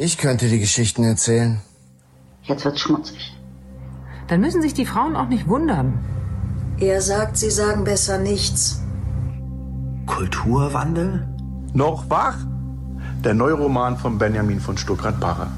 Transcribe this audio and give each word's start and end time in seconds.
Ich 0.00 0.16
könnte 0.16 0.48
die 0.48 0.60
Geschichten 0.60 1.02
erzählen. 1.02 1.60
Jetzt 2.44 2.64
wird's 2.64 2.78
schmutzig. 2.78 3.36
Dann 4.28 4.40
müssen 4.40 4.62
sich 4.62 4.72
die 4.72 4.86
Frauen 4.86 5.16
auch 5.16 5.28
nicht 5.28 5.48
wundern. 5.48 5.98
Er 6.78 7.02
sagt, 7.02 7.36
sie 7.36 7.50
sagen 7.50 7.82
besser 7.82 8.16
nichts. 8.18 8.80
Kulturwandel? 10.06 11.26
Noch 11.74 12.08
wach? 12.08 12.36
Der 13.24 13.34
Neuroman 13.34 13.96
von 13.96 14.18
Benjamin 14.18 14.60
von 14.60 14.78
Stuckrad-Barre. 14.78 15.48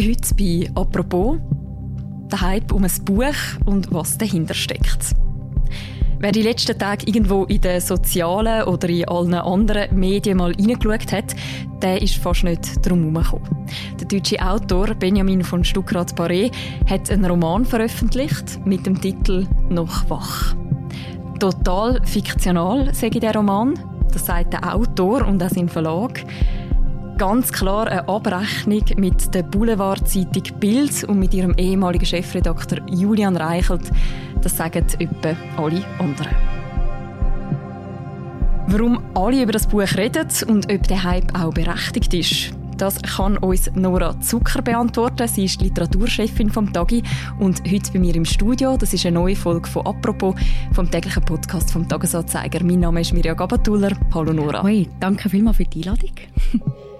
Heute 0.00 0.34
bei 0.38 0.70
«Apropos» 0.74 1.36
der 2.32 2.40
Hype 2.40 2.72
um 2.72 2.84
ein 2.84 3.04
Buch 3.04 3.34
und 3.66 3.92
was 3.92 4.16
dahinter 4.16 4.54
steckt. 4.54 5.14
Wer 6.24 6.32
die 6.32 6.40
letzten 6.40 6.78
Tage 6.78 7.06
irgendwo 7.06 7.44
in 7.44 7.60
den 7.60 7.82
sozialen 7.82 8.62
oder 8.62 8.88
in 8.88 9.06
allen 9.06 9.34
anderen 9.34 9.94
Medien 9.94 10.38
mal 10.38 10.52
reingeschaut 10.52 11.12
hat, 11.12 11.36
der 11.82 12.00
ist 12.00 12.16
fast 12.16 12.44
nicht 12.44 12.62
drum 12.80 13.00
herumgekommen. 13.00 13.66
Der 14.00 14.08
deutsche 14.08 14.40
Autor 14.40 14.94
Benjamin 14.94 15.44
von 15.44 15.62
Stuckrad-Barré 15.62 16.50
hat 16.88 17.10
einen 17.10 17.26
Roman 17.26 17.66
veröffentlicht 17.66 18.58
mit 18.64 18.86
dem 18.86 18.98
Titel 18.98 19.46
«Noch 19.68 20.08
wach». 20.08 20.56
Total 21.40 22.00
fiktional, 22.06 22.94
sage 22.94 23.16
ich 23.16 23.20
der 23.20 23.34
Roman. 23.34 23.74
Das 24.10 24.24
sagt 24.24 24.54
der 24.54 24.74
Autor 24.74 25.28
und 25.28 25.42
auch 25.42 25.50
sein 25.50 25.68
Verlag. 25.68 26.24
Ganz 27.18 27.52
klar 27.52 27.86
eine 27.86 28.08
Abrechnung 28.08 28.82
mit 28.96 29.32
der 29.34 29.44
Boulevardzeitung 29.44 30.58
Bild 30.58 31.04
und 31.04 31.20
mit 31.20 31.32
ihrem 31.32 31.54
ehemaligen 31.56 32.06
Chefredakteur 32.06 32.80
Julian 32.90 33.36
Reichelt. 33.36 33.88
Das 34.42 34.56
sagen 34.56 34.84
etwa 34.98 35.36
alle 35.56 35.84
anderen. 36.00 36.34
Warum 38.66 39.00
alle 39.14 39.42
über 39.42 39.52
das 39.52 39.68
Buch 39.68 39.86
reden 39.96 40.26
und 40.48 40.72
ob 40.72 40.88
der 40.88 41.04
Hype 41.04 41.38
auch 41.38 41.54
berechtigt 41.54 42.14
ist, 42.14 42.52
das 42.78 43.00
kann 43.00 43.36
uns 43.36 43.70
Nora 43.74 44.18
Zucker 44.20 44.60
beantworten. 44.60 45.28
Sie 45.28 45.44
ist 45.44 45.62
Literaturchefin 45.62 46.50
vom 46.50 46.72
Tagi 46.72 47.04
und 47.38 47.62
heute 47.70 47.92
bei 47.92 48.00
mir 48.00 48.16
im 48.16 48.24
Studio. 48.24 48.76
Das 48.76 48.92
ist 48.92 49.06
eine 49.06 49.14
neue 49.14 49.36
Folge 49.36 49.68
von 49.68 49.86
«Apropos» 49.86 50.34
vom 50.72 50.90
täglichen 50.90 51.24
Podcast 51.24 51.70
vom 51.70 51.88
Tagesanzeiger. 51.88 52.64
Mein 52.64 52.80
Name 52.80 53.02
ist 53.02 53.12
Mirja 53.12 53.34
Gabatuller. 53.34 53.92
Hallo 54.12 54.32
Nora. 54.32 54.64
Hoi, 54.64 54.88
danke 54.98 55.28
vielmals 55.28 55.58
für 55.58 55.64
die 55.64 55.86
Einladung. 55.86 56.10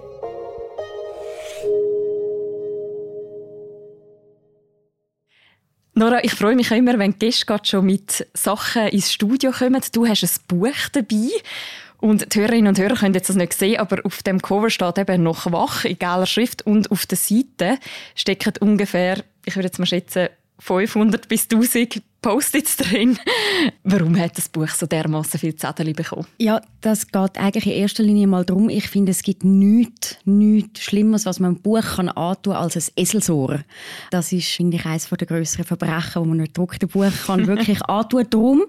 Nora, 5.97 6.21
ich 6.25 6.33
freue 6.33 6.57
mich 6.57 6.71
immer, 6.71 6.99
wenn 6.99 7.17
Gäste 7.17 7.57
schon 7.63 7.85
mit 7.85 8.27
Sachen 8.33 8.89
ins 8.89 9.13
Studio 9.13 9.51
kommen. 9.51 9.81
Du 9.93 10.05
hast 10.05 10.23
ein 10.23 10.29
Buch 10.45 10.89
dabei. 10.91 11.29
Und 12.01 12.35
die 12.35 12.39
Hörerinnen 12.41 12.67
und 12.67 12.77
Hörer 12.77 12.95
können 12.95 13.13
jetzt 13.13 13.29
das 13.29 13.37
nicht 13.37 13.53
sehen, 13.53 13.79
aber 13.79 14.05
auf 14.05 14.21
dem 14.21 14.41
Cover 14.41 14.69
steht 14.69 14.97
eben 14.97 15.23
noch 15.23 15.49
wach 15.53 15.85
in 15.85 15.97
gelber 15.97 16.25
Schrift 16.25 16.65
und 16.65 16.91
auf 16.91 17.05
der 17.05 17.17
Seite 17.17 17.79
stecken 18.13 18.55
ungefähr, 18.59 19.23
ich 19.45 19.55
würde 19.55 19.67
jetzt 19.67 19.79
mal 19.79 19.85
schätzen, 19.85 20.27
500 20.59 21.29
bis 21.29 21.43
1000 21.43 22.01
Post-its 22.25 22.77
drin. 22.77 23.19
Warum 23.83 24.17
hat 24.17 24.35
das 24.35 24.49
Buch 24.49 24.69
so 24.69 24.87
dermaßen 24.87 25.39
viel 25.39 25.55
Zettel 25.55 25.93
bekommen? 25.93 26.25
Ja, 26.39 26.59
das 26.81 27.05
geht 27.05 27.37
eigentlich 27.37 27.67
in 27.67 27.73
erster 27.73 28.01
Linie 28.01 28.25
mal 28.25 28.43
darum, 28.43 28.67
ich 28.67 28.89
finde, 28.89 29.11
es 29.11 29.21
gibt 29.21 29.43
nichts, 29.43 30.17
nichts 30.25 30.81
Schlimmeres, 30.81 31.27
was 31.27 31.39
man 31.39 31.51
einem 31.51 31.61
Buch 31.61 31.83
kann 31.83 32.09
antun 32.09 32.53
kann, 32.53 32.63
als 32.63 32.77
ein 32.77 32.83
Eselsohr. 32.95 33.59
Das 34.09 34.31
ist, 34.31 34.47
finde 34.47 34.77
ich, 34.77 34.85
eines 34.87 35.07
der 35.07 35.27
grösseren 35.27 35.65
Verbrechen, 35.65 36.23
die 36.23 36.27
man 36.27 36.39
einem 36.39 36.45
gedruckten 36.45 36.89
Buch 36.89 37.11
kann 37.27 37.45
wirklich 37.47 37.85
antun 37.85 38.25
Darum 38.27 38.63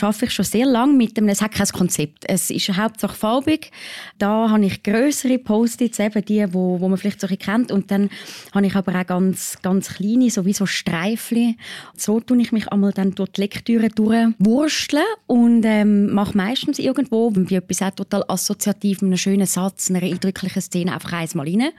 arbeite 0.00 0.26
ich 0.26 0.30
schon 0.30 0.44
sehr 0.44 0.66
lange 0.66 0.92
mit 0.92 1.16
dem, 1.16 1.28
es 1.28 1.42
hat 1.42 1.50
kein 1.50 1.66
Konzept. 1.66 2.26
Es 2.28 2.48
ist 2.48 2.68
hauptsächlich 2.76 3.18
farbig. 3.18 3.72
Da 4.18 4.50
habe 4.50 4.64
ich 4.64 4.84
grössere 4.84 5.38
Post-its, 5.38 5.98
eben 5.98 6.24
die, 6.24 6.46
wo, 6.54 6.80
wo 6.80 6.88
man 6.88 6.96
vielleicht 6.96 7.20
so 7.20 7.26
kennt. 7.26 7.72
Und 7.72 7.90
dann 7.90 8.08
habe 8.54 8.66
ich 8.66 8.76
aber 8.76 8.94
auch 8.94 9.06
ganz, 9.06 9.58
ganz 9.62 9.94
kleine, 9.94 10.30
so 10.30 10.44
wie 10.44 10.52
so 10.52 10.64
Streifchen. 10.64 11.58
So 11.96 12.20
tue 12.20 12.40
ich 12.40 12.52
mich 12.52 12.68
einmal 12.68 12.92
dann 13.00 13.14
durch 13.14 13.30
die 13.30 13.40
Lektüre 13.42 13.88
durchwursteln 13.88 15.04
und 15.26 15.64
ähm, 15.64 16.12
mache 16.12 16.36
meistens 16.36 16.78
irgendwo, 16.78 17.30
bei 17.30 17.56
etwas 17.56 17.82
auch 17.82 17.90
total 17.90 18.24
assoziativ, 18.28 19.02
einen 19.02 19.16
schönen 19.16 19.46
Satz, 19.46 19.90
einer 19.90 20.02
eindrücklichen 20.02 20.62
Szene 20.62 20.92
einfach 20.92 21.12
einmal 21.12 21.48
rein. 21.48 21.70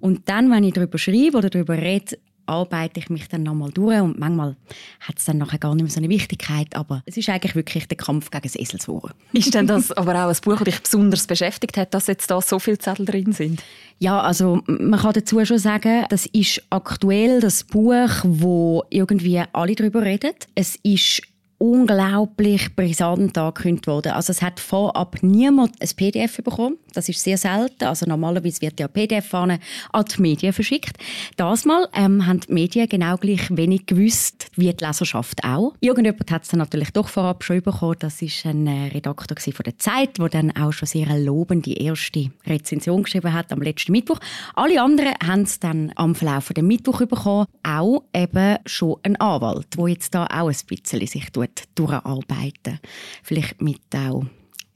Und 0.00 0.28
dann, 0.28 0.50
wenn 0.50 0.64
ich 0.64 0.74
darüber 0.74 0.98
schreibe 0.98 1.38
oder 1.38 1.50
darüber 1.50 1.76
rede, 1.76 2.18
arbeite 2.46 3.00
ich 3.00 3.10
mich 3.10 3.28
dann 3.28 3.42
nochmal 3.42 3.70
durch 3.70 4.00
und 4.00 4.18
manchmal 4.18 4.56
hat 5.00 5.18
es 5.18 5.24
dann 5.24 5.38
nachher 5.38 5.58
gar 5.58 5.74
nicht 5.74 5.84
mehr 5.84 5.90
so 5.90 5.98
eine 5.98 6.08
Wichtigkeit, 6.08 6.74
aber 6.74 7.02
es 7.06 7.16
ist 7.16 7.28
eigentlich 7.28 7.54
wirklich 7.54 7.88
der 7.88 7.96
Kampf 7.96 8.30
gegen 8.30 8.42
das 8.42 8.56
Eselsohr. 8.56 9.10
Ist 9.32 9.54
denn 9.54 9.66
das 9.66 9.92
aber 9.92 10.12
auch 10.14 10.28
ein 10.28 10.36
Buch, 10.42 10.58
das 10.58 10.64
dich 10.64 10.82
besonders 10.82 11.26
beschäftigt 11.26 11.76
hat, 11.76 11.94
dass 11.94 12.06
jetzt 12.06 12.30
da 12.30 12.40
so 12.40 12.58
viele 12.58 12.78
Zettel 12.78 13.06
drin 13.06 13.32
sind? 13.32 13.62
Ja, 13.98 14.20
also 14.20 14.62
man 14.66 15.00
kann 15.00 15.12
dazu 15.12 15.44
schon 15.44 15.58
sagen, 15.58 16.04
das 16.10 16.26
ist 16.26 16.62
aktuell 16.70 17.40
das 17.40 17.64
Buch, 17.64 18.10
wo 18.24 18.84
irgendwie 18.90 19.42
alle 19.52 19.74
darüber 19.74 20.02
reden. 20.02 20.32
Es 20.54 20.76
ist 20.82 21.22
unglaublich 21.64 22.76
brisant 22.76 23.38
angekündigt 23.38 23.86
worden. 23.86 24.12
Also 24.12 24.32
es 24.32 24.42
hat 24.42 24.60
vorab 24.60 25.16
niemand 25.22 25.80
ein 25.80 25.88
PDF 25.96 26.36
bekommen. 26.42 26.76
Das 26.92 27.08
ist 27.08 27.22
sehr 27.22 27.38
selten. 27.38 27.84
Also 27.84 28.04
normalerweise 28.04 28.60
wird 28.60 28.78
ja 28.78 28.86
PDF 28.86 29.32
an 29.32 29.58
die 29.94 30.20
Medien 30.20 30.52
verschickt. 30.52 30.98
Das 31.38 31.64
Mal 31.64 31.88
ähm, 31.94 32.26
haben 32.26 32.40
die 32.40 32.52
Medien 32.52 32.86
genau 32.86 33.16
gleich 33.16 33.48
wenig 33.50 33.86
gewusst, 33.86 34.50
wie 34.56 34.72
die 34.74 34.84
Leserschaft 34.84 35.42
auch. 35.42 35.72
Irgendjemand 35.80 36.30
hat 36.30 36.42
es 36.42 36.50
dann 36.50 36.58
natürlich 36.58 36.90
doch 36.90 37.08
vorab 37.08 37.42
schon 37.42 37.62
bekommen. 37.62 37.96
Das 37.98 38.20
ist 38.20 38.44
ein 38.44 38.66
äh, 38.66 38.90
Redakteur 38.92 39.54
von 39.54 39.64
der 39.64 39.78
Zeit, 39.78 40.18
der 40.18 40.28
dann 40.28 40.54
auch 40.54 40.72
schon 40.72 40.86
sehr 40.86 41.18
lobend 41.18 41.64
die 41.64 41.82
erste 41.82 42.30
Rezension 42.46 43.04
geschrieben 43.04 43.32
hat 43.32 43.52
am 43.52 43.62
letzten 43.62 43.92
Mittwoch. 43.92 44.18
Alle 44.54 44.82
anderen 44.82 45.14
haben 45.26 45.42
es 45.42 45.60
dann 45.60 45.92
am 45.96 46.14
Verlauf 46.14 46.52
der 46.52 46.62
Mittwoch 46.62 46.98
bekommen. 47.06 47.46
Auch 47.62 48.02
eben 48.14 48.58
schon 48.66 48.96
ein 49.02 49.16
Anwalt, 49.16 49.78
der 49.78 49.88
jetzt 49.88 50.14
da 50.14 50.24
auch 50.26 50.48
ein 50.48 50.56
bisschen 50.68 51.06
sich 51.06 51.30
tut 51.32 51.53
durcharbeiten. 51.74 52.80
Vielleicht 53.22 53.60
mit 53.60 53.80
auch 53.94 54.24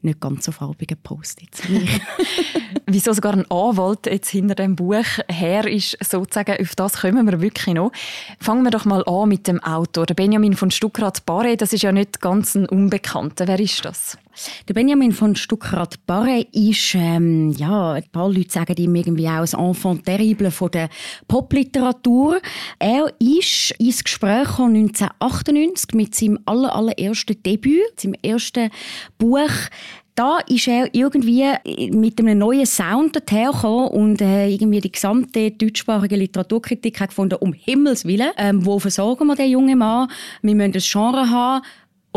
nicht 0.01 0.21
ganz 0.21 0.45
so 0.45 0.53
farbigen 0.53 0.97
Post-its. 1.03 1.63
Wieso 2.87 3.13
sogar 3.13 3.33
ein 3.33 3.51
Anwalt 3.51 4.07
jetzt 4.07 4.31
hinter 4.31 4.55
dem 4.55 4.77
Buch 4.77 5.05
her 5.29 5.67
ist, 5.67 5.99
sozusagen, 6.03 6.57
auf 6.61 6.75
das 6.77 7.01
kommen 7.01 7.27
wir 7.27 7.41
wirklich 7.41 7.75
noch. 7.75 7.93
Fangen 8.41 8.63
wir 8.63 8.71
doch 8.71 8.85
mal 8.85 9.05
an 9.07 9.29
mit 9.29 9.49
dem 9.49 9.63
Autor. 9.63 10.07
Benjamin 10.07 10.55
von 10.55 10.71
Stuckrad-Barre, 10.71 11.57
das 11.57 11.73
ist 11.73 11.83
ja 11.83 11.93
nicht 11.93 12.21
ganz 12.21 12.55
ein 12.55 12.69
Unbekannter. 12.69 13.49
Wer 13.49 13.61
ist 13.61 13.85
das? 13.85 14.17
Der 14.69 14.75
Benjamin 14.75 15.13
von 15.13 15.37
Stuckrad-Barre 15.37 16.47
ist, 16.53 16.95
ähm, 16.95 17.51
ja, 17.53 17.93
ein 17.93 18.05
paar 18.13 18.31
Leute 18.31 18.51
sagen 18.51 18.77
ihm 18.77 18.95
irgendwie 18.95 19.29
auch 19.29 19.53
ein 19.53 19.67
Enfant 19.69 20.05
terrible 20.05 20.51
von 20.51 20.71
der 20.71 20.89
Popliteratur. 21.27 22.41
Er 22.79 23.13
ist 23.19 23.73
ins 23.79 24.05
Gespräch 24.05 24.59
1998 24.59 25.95
mit 25.95 26.15
seinem 26.15 26.39
aller, 26.47 26.75
allerersten 26.75 27.43
Debüt, 27.43 28.01
seinem 28.01 28.15
ersten 28.23 28.71
Buch 29.19 29.51
da 30.19 30.39
ist 30.49 30.67
er 30.67 30.93
irgendwie 30.93 31.45
mit 31.93 32.19
einem 32.19 32.39
neuen 32.39 32.67
Sound 32.67 33.23
dahergekommen 33.25 33.87
und 33.87 34.21
äh, 34.21 34.49
irgendwie 34.49 34.81
die 34.81 34.91
gesamte 34.91 35.53
deutschsprachige 35.53 36.17
Literaturkritik 36.17 36.99
hat 36.99 37.11
gefunden, 37.11 37.37
um 37.37 37.53
Himmels 37.53 38.05
Willen, 38.05 38.33
ähm, 38.37 38.67
wo 38.67 38.81
versorgen 38.81 39.29
wir 39.29 39.37
den 39.37 39.53
jungen 39.53 39.79
Mann? 39.79 40.11
Wir 40.43 40.57
müssen 40.57 40.75
ein 40.75 40.81
Genre 40.81 41.31
haben, 41.31 41.65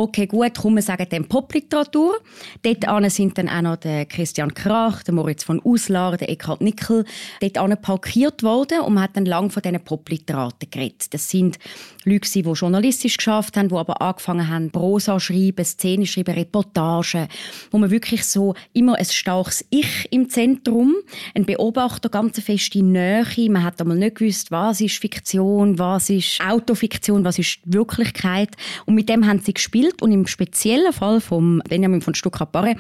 Okay, 0.02 0.26
gut, 0.26 0.54
komm, 0.60 0.78
wir 0.78 0.82
sagen 0.82 1.06
dann 1.12 1.26
Popliteratur. 1.26 2.18
Dort 2.64 3.12
sind 3.12 3.38
dann 3.38 3.48
auch 3.48 3.62
noch 3.62 3.76
der 3.76 4.08
Christian 4.08 4.52
Krach, 4.52 5.04
der 5.04 5.14
Moritz 5.14 5.44
von 5.44 5.62
Uslar, 5.64 6.18
der 6.18 6.28
Eckhard 6.28 6.62
Nickel 6.62 7.06
dort 7.40 7.82
parkiert 7.84 8.42
worden 8.42 8.82
und 8.82 8.96
man 8.96 9.04
hat 9.04 9.16
dann 9.16 9.28
lang 9.28 9.52
von 9.52 9.62
diesen 9.62 9.80
Popliteraten 9.80 10.72
geredet. 10.72 11.14
Das 11.14 11.30
sind 11.30 11.60
Leute, 12.04 12.28
die 12.32 12.40
journalistisch 12.40 13.18
geschafft 13.18 13.58
haben, 13.58 13.70
die 13.70 13.76
aber 13.76 14.02
angefangen 14.02 14.50
haben, 14.50 14.72
Prosa 14.72 15.20
schreiben, 15.20 15.64
Szenen 15.64 16.08
schreiben, 16.08 16.34
Reportagen, 16.34 17.28
wo 17.70 17.78
man 17.78 17.92
wirklich 17.92 18.26
so 18.26 18.56
immer 18.74 18.96
ein 18.96 19.06
starkes 19.06 19.64
Ich 19.70 20.08
im 20.12 20.32
Zentrum, 20.32 20.96
ein 21.36 21.46
Beobachter, 21.46 22.10
ganz 22.10 22.40
feste 22.40 22.84
Nähe. 22.84 23.24
Man 23.52 23.64
hat 23.64 23.80
einmal 23.80 23.98
nicht 23.98 24.16
gewusst, 24.16 24.50
was 24.50 24.82
ist 24.82 24.98
Fiktion, 24.98 25.78
was 25.78 26.10
ist 26.10 26.42
Autofiktion, 26.44 27.24
was 27.24 27.38
ist 27.38 27.60
Wirklichkeit. 27.66 28.50
Und 28.88 28.96
mit 28.96 29.08
dem 29.08 29.28
haben 29.28 29.42
sie 29.42 29.54
gespielt 29.54 29.91
gespielt 29.92 30.02
und 30.02 30.12
im 30.12 30.28
speziellen 30.28 30.94
Fall 30.94 31.22
von 31.22 31.62
Benjamin 31.68 32.02
von 32.02 32.16
Stuckrad-Barre, 32.16 32.70
ein 32.70 32.78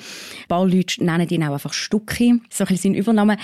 paar 0.48 0.66
Leute 0.66 1.04
nennen 1.04 1.28
ihn 1.30 1.44
auch 1.44 1.54
einfach 1.54 1.74
Stucki, 1.74 2.42
so 2.50 2.66
ein 2.66 2.78
sein 2.78 2.94
Übername, 2.94 3.38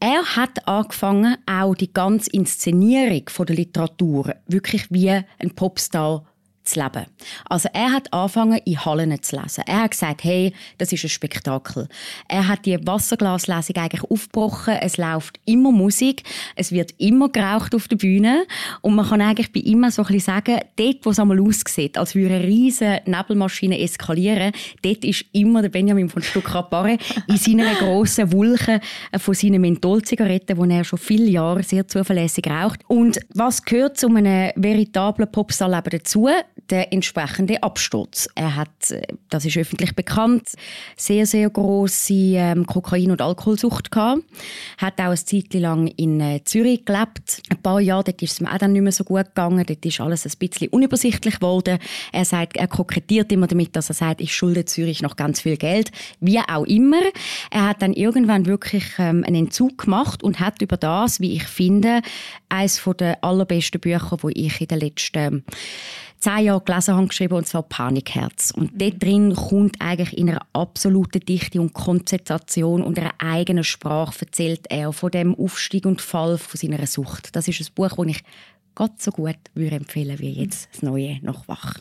er 0.00 0.24
hat 0.36 0.66
angefangen, 0.66 1.36
auch 1.46 1.74
die 1.74 1.92
ganze 1.92 2.30
Inszenierung 2.30 3.28
von 3.28 3.46
der 3.46 3.56
Literatur 3.56 4.34
wirklich 4.46 4.86
wie 4.90 5.10
ein 5.10 5.50
Popstar 5.54 6.24
zu 6.64 6.80
leben. 6.80 7.06
Also 7.48 7.68
er 7.72 7.92
hat 7.92 8.12
angefangen, 8.12 8.60
in 8.64 8.84
Hallen 8.84 9.22
zu 9.22 9.36
lesen. 9.36 9.64
Er 9.66 9.82
hat 9.82 9.92
gesagt, 9.92 10.24
hey, 10.24 10.52
das 10.78 10.92
ist 10.92 11.04
ein 11.04 11.10
Spektakel. 11.10 11.88
Er 12.28 12.48
hat 12.48 12.66
die 12.66 12.78
Wasserglaslesung 12.86 13.76
eigentlich 13.76 14.10
aufgebrochen. 14.10 14.74
Es 14.80 14.96
läuft 14.96 15.38
immer 15.44 15.72
Musik, 15.72 16.22
es 16.56 16.72
wird 16.72 16.94
immer 16.98 17.28
geraucht 17.28 17.74
auf 17.74 17.88
der 17.88 17.96
Bühne 17.96 18.44
und 18.80 18.94
man 18.94 19.06
kann 19.06 19.20
eigentlich 19.20 19.52
bei 19.52 19.60
ihm 19.60 19.88
so 19.90 20.02
ein 20.02 20.06
bisschen 20.06 20.20
sagen, 20.20 20.60
dort, 20.76 20.96
wo 21.02 21.10
es 21.10 21.18
einmal 21.18 21.40
aussieht, 21.40 21.98
als 21.98 22.14
würde 22.14 22.36
eine 22.36 22.44
riesige 22.44 23.02
Nebelmaschine 23.04 23.78
eskalieren, 23.80 24.52
dort 24.82 25.04
ist 25.04 25.24
immer 25.32 25.62
der 25.62 25.68
Benjamin 25.68 26.08
von 26.08 26.22
Stuckrad-Barre 26.22 26.98
in 27.28 27.36
seiner 27.36 27.74
grossen 27.78 28.32
Wulche 28.32 28.80
von 29.18 29.34
seinen 29.34 29.60
Mentholzigaretten, 29.60 30.60
die 30.60 30.74
er 30.74 30.84
schon 30.84 30.98
viele 30.98 31.26
Jahre 31.26 31.62
sehr 31.62 31.86
zuverlässig 31.86 32.46
raucht. 32.48 32.80
Und 32.88 33.20
was 33.34 33.62
gehört 33.62 33.98
zu 33.98 34.08
einem 34.08 34.52
veritablen 34.56 35.30
Popstar-Leben 35.30 35.90
dazu? 35.90 36.28
Der 36.70 36.92
entsprechende 36.92 37.62
Absturz. 37.62 38.28
Er 38.34 38.56
hat, 38.56 38.90
äh, 38.90 39.02
das 39.28 39.44
ist 39.44 39.56
öffentlich 39.56 39.94
bekannt, 39.94 40.48
sehr, 40.96 41.26
sehr 41.26 41.50
grosse 41.50 42.14
ähm, 42.14 42.66
Kokain- 42.66 43.10
und 43.10 43.20
Alkoholsucht 43.20 43.90
gehabt. 43.90 44.22
Hat 44.78 44.98
auch 45.00 45.06
eine 45.06 45.16
Zeit 45.16 45.52
lang 45.54 45.88
in 45.88 46.20
äh, 46.20 46.40
Zürich 46.44 46.84
gelebt. 46.84 47.42
Ein 47.50 47.62
paar 47.62 47.80
Jahre, 47.80 48.04
dort 48.04 48.22
ist 48.22 48.32
es 48.32 48.40
ihm 48.40 48.46
auch 48.46 48.58
dann 48.58 48.72
nicht 48.72 48.82
mehr 48.82 48.92
so 48.92 49.04
gut 49.04 49.26
gegangen. 49.26 49.64
Dort 49.66 49.84
ist 49.84 50.00
alles 50.00 50.24
ein 50.26 50.32
bisschen 50.38 50.68
unübersichtlich 50.68 51.36
geworden. 51.36 51.78
Er 52.12 52.24
sagt, 52.24 52.56
er 52.56 52.68
kokettiert 52.68 53.30
immer 53.32 53.46
damit, 53.46 53.76
dass 53.76 53.90
er 53.90 53.94
sagt, 53.94 54.20
ich 54.20 54.34
schulde 54.34 54.64
Zürich 54.64 55.02
noch 55.02 55.16
ganz 55.16 55.42
viel 55.42 55.56
Geld. 55.56 55.90
Wie 56.20 56.38
auch 56.38 56.64
immer. 56.64 57.02
Er 57.50 57.68
hat 57.68 57.82
dann 57.82 57.92
irgendwann 57.92 58.46
wirklich 58.46 58.84
ähm, 58.98 59.24
einen 59.26 59.46
Entzug 59.46 59.78
gemacht 59.78 60.22
und 60.22 60.40
hat 60.40 60.62
über 60.62 60.76
das, 60.76 61.20
wie 61.20 61.34
ich 61.34 61.44
finde, 61.44 62.02
eines 62.48 62.82
der 62.98 63.22
allerbesten 63.22 63.80
Bücher, 63.80 64.16
wo 64.20 64.28
ich 64.28 64.60
in 64.60 64.68
den 64.68 64.80
letzten 64.80 65.44
zehn 66.24 66.46
Jahren 66.46 66.64
gelesen 66.64 66.94
habe, 66.94 67.06
geschrieben, 67.06 67.34
und 67.34 67.46
zwar 67.46 67.62
Panikherz. 67.62 68.50
Und 68.50 68.80
dort 68.80 69.02
drin 69.02 69.34
kommt 69.34 69.76
eigentlich 69.80 70.16
in 70.16 70.30
einer 70.30 70.46
absoluten 70.54 71.20
Dichte 71.20 71.60
und 71.60 71.74
Konzentration 71.74 72.82
und 72.82 72.98
einer 72.98 73.12
eigenen 73.18 73.62
Sprache 73.62 74.24
erzählt 74.24 74.66
er 74.70 74.92
von 74.92 75.10
dem 75.10 75.34
Aufstieg 75.34 75.84
und 75.84 76.00
Fall 76.00 76.38
von 76.38 76.58
seiner 76.58 76.86
Sucht. 76.86 77.36
Das 77.36 77.46
ist 77.46 77.60
ein 77.60 77.74
Buch, 77.74 77.96
das 77.96 78.06
ich 78.06 78.24
Gott 78.74 79.02
so 79.02 79.10
gut 79.10 79.36
würde 79.54 79.76
empfehlen 79.76 80.18
wie 80.18 80.30
jetzt 80.30 80.68
das 80.72 80.82
neue 80.82 81.18
«Noch 81.22 81.46
wach». 81.46 81.78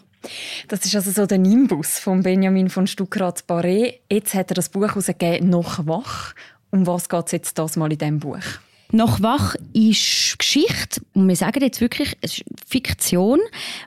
Das 0.68 0.86
ist 0.86 0.96
also 0.96 1.12
so 1.12 1.26
der 1.26 1.38
Nimbus 1.38 2.00
von 2.00 2.22
Benjamin 2.24 2.70
von 2.70 2.86
Stuckrad-Barré. 2.86 3.96
Jetzt 4.12 4.34
hat 4.34 4.52
er 4.52 4.56
das 4.56 4.70
Buch 4.70 4.88
herausgegeben 4.88 5.50
«Noch 5.50 5.86
wach». 5.88 6.34
Um 6.70 6.86
was 6.86 7.08
geht 7.08 7.26
es 7.28 7.32
jetzt 7.32 7.58
das 7.60 7.78
mal 7.78 7.92
in 7.92 7.98
diesem 7.98 8.20
Buch? 8.20 8.44
Nach 8.92 9.22
Wach 9.22 9.56
ist 9.74 10.38
Geschichte, 10.38 11.02
und 11.14 11.28
wir 11.28 11.36
sagen 11.36 11.64
jetzt 11.64 11.82
wirklich, 11.82 12.16
es 12.22 12.38
ist 12.38 12.44
Fiktion, 12.68 13.40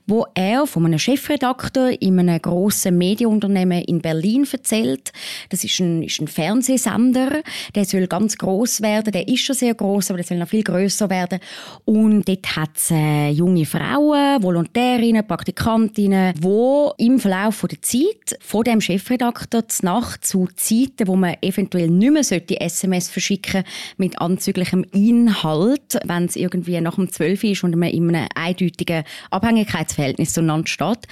wo 0.06 0.26
er 0.34 0.66
von 0.66 0.84
einem 0.84 0.98
Chefredakteur 0.98 2.00
in 2.00 2.18
einem 2.18 2.40
grossen 2.40 2.98
Medienunternehmen 2.98 3.82
in 3.82 4.00
Berlin 4.00 4.48
erzählt. 4.50 5.12
Das 5.50 5.62
ist 5.62 5.78
ein, 5.80 6.02
ist 6.02 6.20
ein 6.20 6.28
Fernsehsender, 6.28 7.42
der 7.74 7.84
soll 7.84 8.06
ganz 8.06 8.36
groß 8.36 8.80
werden, 8.80 9.12
der 9.12 9.28
ist 9.28 9.40
schon 9.40 9.54
sehr 9.54 9.74
groß, 9.74 10.10
aber 10.10 10.18
der 10.18 10.26
soll 10.26 10.38
noch 10.38 10.48
viel 10.48 10.64
größer 10.64 11.08
werden. 11.10 11.38
Und 11.84 12.28
dort 12.28 12.56
hat 12.56 12.70
es 12.76 12.90
äh, 12.90 13.30
junge 13.30 13.66
Frauen, 13.66 14.42
Volontärinnen, 14.42 15.26
Praktikantinnen, 15.26 16.34
wo 16.40 16.92
im 16.98 17.20
Verlauf 17.20 17.64
der 17.70 17.82
Zeit 17.82 18.38
von 18.40 18.64
dem 18.64 18.80
Chefredakteur 18.80 19.68
zur 19.68 19.84
Nacht 19.84 20.24
zu 20.24 20.48
Zeiten, 20.56 21.06
wo 21.06 21.16
man 21.16 21.36
eventuell 21.42 21.90
nicht 21.90 22.12
mehr 22.12 22.62
SMS 22.62 23.08
verschicken 23.08 23.64
mit 23.96 24.20
anzüglichem 24.20 24.84
Inhalt, 24.92 25.98
wenn 26.04 26.24
es 26.24 26.36
irgendwie 26.36 26.80
nach 26.80 26.96
dem 26.96 27.10
12 27.10 27.44
ist 27.44 27.64
und 27.64 27.76
man 27.76 27.90
in 27.90 28.14
einem 28.14 28.28
eindeutigen 28.34 29.04
Abhängigkeitsverhältnis 29.30 30.32
zueinander 30.32 30.66
steht, 30.68 31.06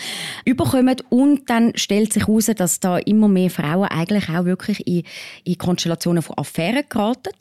überkommen. 0.44 0.96
Und 1.10 1.48
dann 1.50 1.72
stellt 1.76 2.12
sich 2.12 2.26
heraus, 2.26 2.46
dass 2.56 2.80
da 2.80 2.98
immer 2.98 3.28
mehr 3.28 3.50
Frauen 3.50 3.88
eigentlich 3.88 4.28
auch 4.28 4.44
wirklich 4.44 4.86
in, 4.86 5.04
in 5.44 5.58
Konstellationen 5.58 6.22
von 6.22 6.38
Affären 6.38 6.84
geraten. 6.88 7.32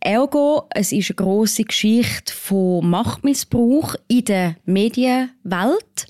Ergo, 0.00 0.68
es 0.70 0.92
ist 0.92 1.10
eine 1.10 1.16
grosse 1.16 1.64
Geschichte 1.64 2.32
von 2.32 2.88
Machtmissbrauch 2.88 3.96
in 4.08 4.24
der 4.24 4.56
Medienwelt. 4.64 6.06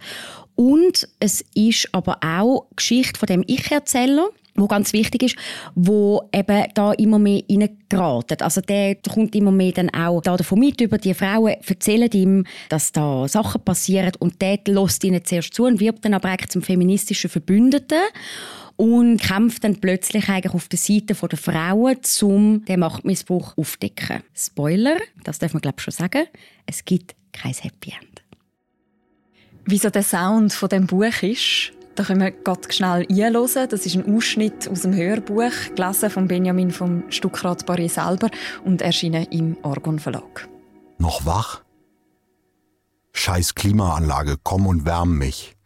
Und 0.55 1.09
es 1.19 1.45
ist 1.55 1.89
aber 1.93 2.19
auch 2.23 2.67
Geschichte 2.77 3.19
von 3.19 3.27
dem 3.27 3.45
Ich-Erzähler, 3.47 4.29
wo 4.55 4.67
ganz 4.67 4.93
wichtig 4.93 5.23
ist, 5.23 5.37
wo 5.75 6.29
eben 6.33 6.65
da 6.75 6.93
immer 6.93 7.19
mehr 7.19 7.43
reingeraten. 7.49 8.41
Also 8.41 8.61
der 8.61 8.97
kommt 8.97 9.35
immer 9.35 9.51
mehr 9.51 9.73
dann 9.73 9.91
auch 9.91 10.21
da 10.21 10.37
davon 10.37 10.59
mit 10.59 10.81
über 10.81 10.99
die 10.99 11.15
Frauen, 11.15 11.57
erzählen 11.67 12.11
ihm, 12.13 12.45
dass 12.69 12.93
da 12.93 13.27
Sachen 13.29 13.63
passieren 13.63 14.13
und 14.19 14.41
der 14.43 14.61
lässt 14.67 15.05
ihnen 15.05 15.25
zuerst 15.25 15.55
zu 15.55 15.65
und 15.65 15.81
wirbt 15.81 16.05
dann 16.05 16.15
aber 16.15 16.29
eigentlich 16.29 16.51
zum 16.51 16.63
feministischen 16.63 17.31
Verbündeten 17.31 18.03
und 18.77 19.21
kämpft 19.21 19.65
dann 19.65 19.81
plötzlich 19.81 20.29
eigentlich 20.29 20.55
auf 20.55 20.69
der 20.69 20.79
Seite 20.79 21.15
der 21.15 21.39
Frauen, 21.39 21.99
um 22.23 22.65
den 22.65 22.81
Machtmissbrauch 22.81 23.57
aufzudecken. 23.57 24.23
Spoiler, 24.35 24.97
das 25.25 25.39
darf 25.39 25.53
man 25.55 25.61
glaube 25.61 25.77
ich 25.79 25.85
schon 25.85 25.93
sagen, 25.93 26.25
es 26.67 26.85
gibt 26.85 27.15
kein 27.33 27.53
Happy 27.53 27.91
End. 27.91 28.23
Wieso 29.65 29.91
der 29.91 30.03
Sound 30.03 30.53
von 30.53 30.69
dem 30.69 30.87
Buch 30.87 31.23
ist, 31.23 31.73
da 31.95 32.05
können 32.05 32.21
wir 32.21 32.31
ganz 32.31 32.75
schnell 32.75 33.07
einhören. 33.09 33.69
Das 33.69 33.87
ist 33.87 33.95
ein 33.95 34.17
Ausschnitt 34.17 34.69
aus 34.69 34.83
dem 34.83 34.95
Hörbuch, 34.95 35.75
gelesen 35.75 36.11
von 36.11 36.29
Benjamin 36.29 36.71
vom 36.71 37.05
Stuckrad 37.11 37.65
Barré 37.65 37.89
selber 37.89 38.31
und 38.65 38.83
erschienen 38.83 39.25
im 39.31 39.57
Orgon 39.63 39.99
Verlag. 39.99 40.49
Noch 40.99 41.27
wach? 41.27 41.63
Scheiß 43.13 43.55
Klimaanlage, 43.55 44.37
komm 44.43 44.67
und 44.67 44.85
wärm 44.87 45.19
mich. 45.19 45.57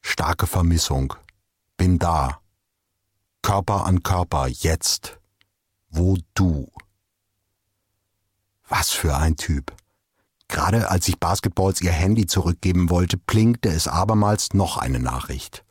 Starke 0.00 0.46
Vermissung. 0.46 1.14
Bin 1.76 1.98
da. 1.98 2.40
Körper 3.42 3.84
an 3.84 4.02
Körper, 4.02 4.46
jetzt. 4.48 5.18
Wo 5.90 6.16
du. 6.34 6.70
Was 8.68 8.90
für 8.90 9.16
ein 9.16 9.36
Typ. 9.36 9.74
Gerade 10.48 10.90
als 10.90 11.08
ich 11.08 11.18
Basketballs 11.18 11.80
ihr 11.80 11.92
Handy 11.92 12.26
zurückgeben 12.26 12.88
wollte, 12.88 13.18
blinkte 13.18 13.68
es 13.68 13.88
abermals 13.88 14.54
noch 14.54 14.78
eine 14.78 15.00
Nachricht. 15.00 15.65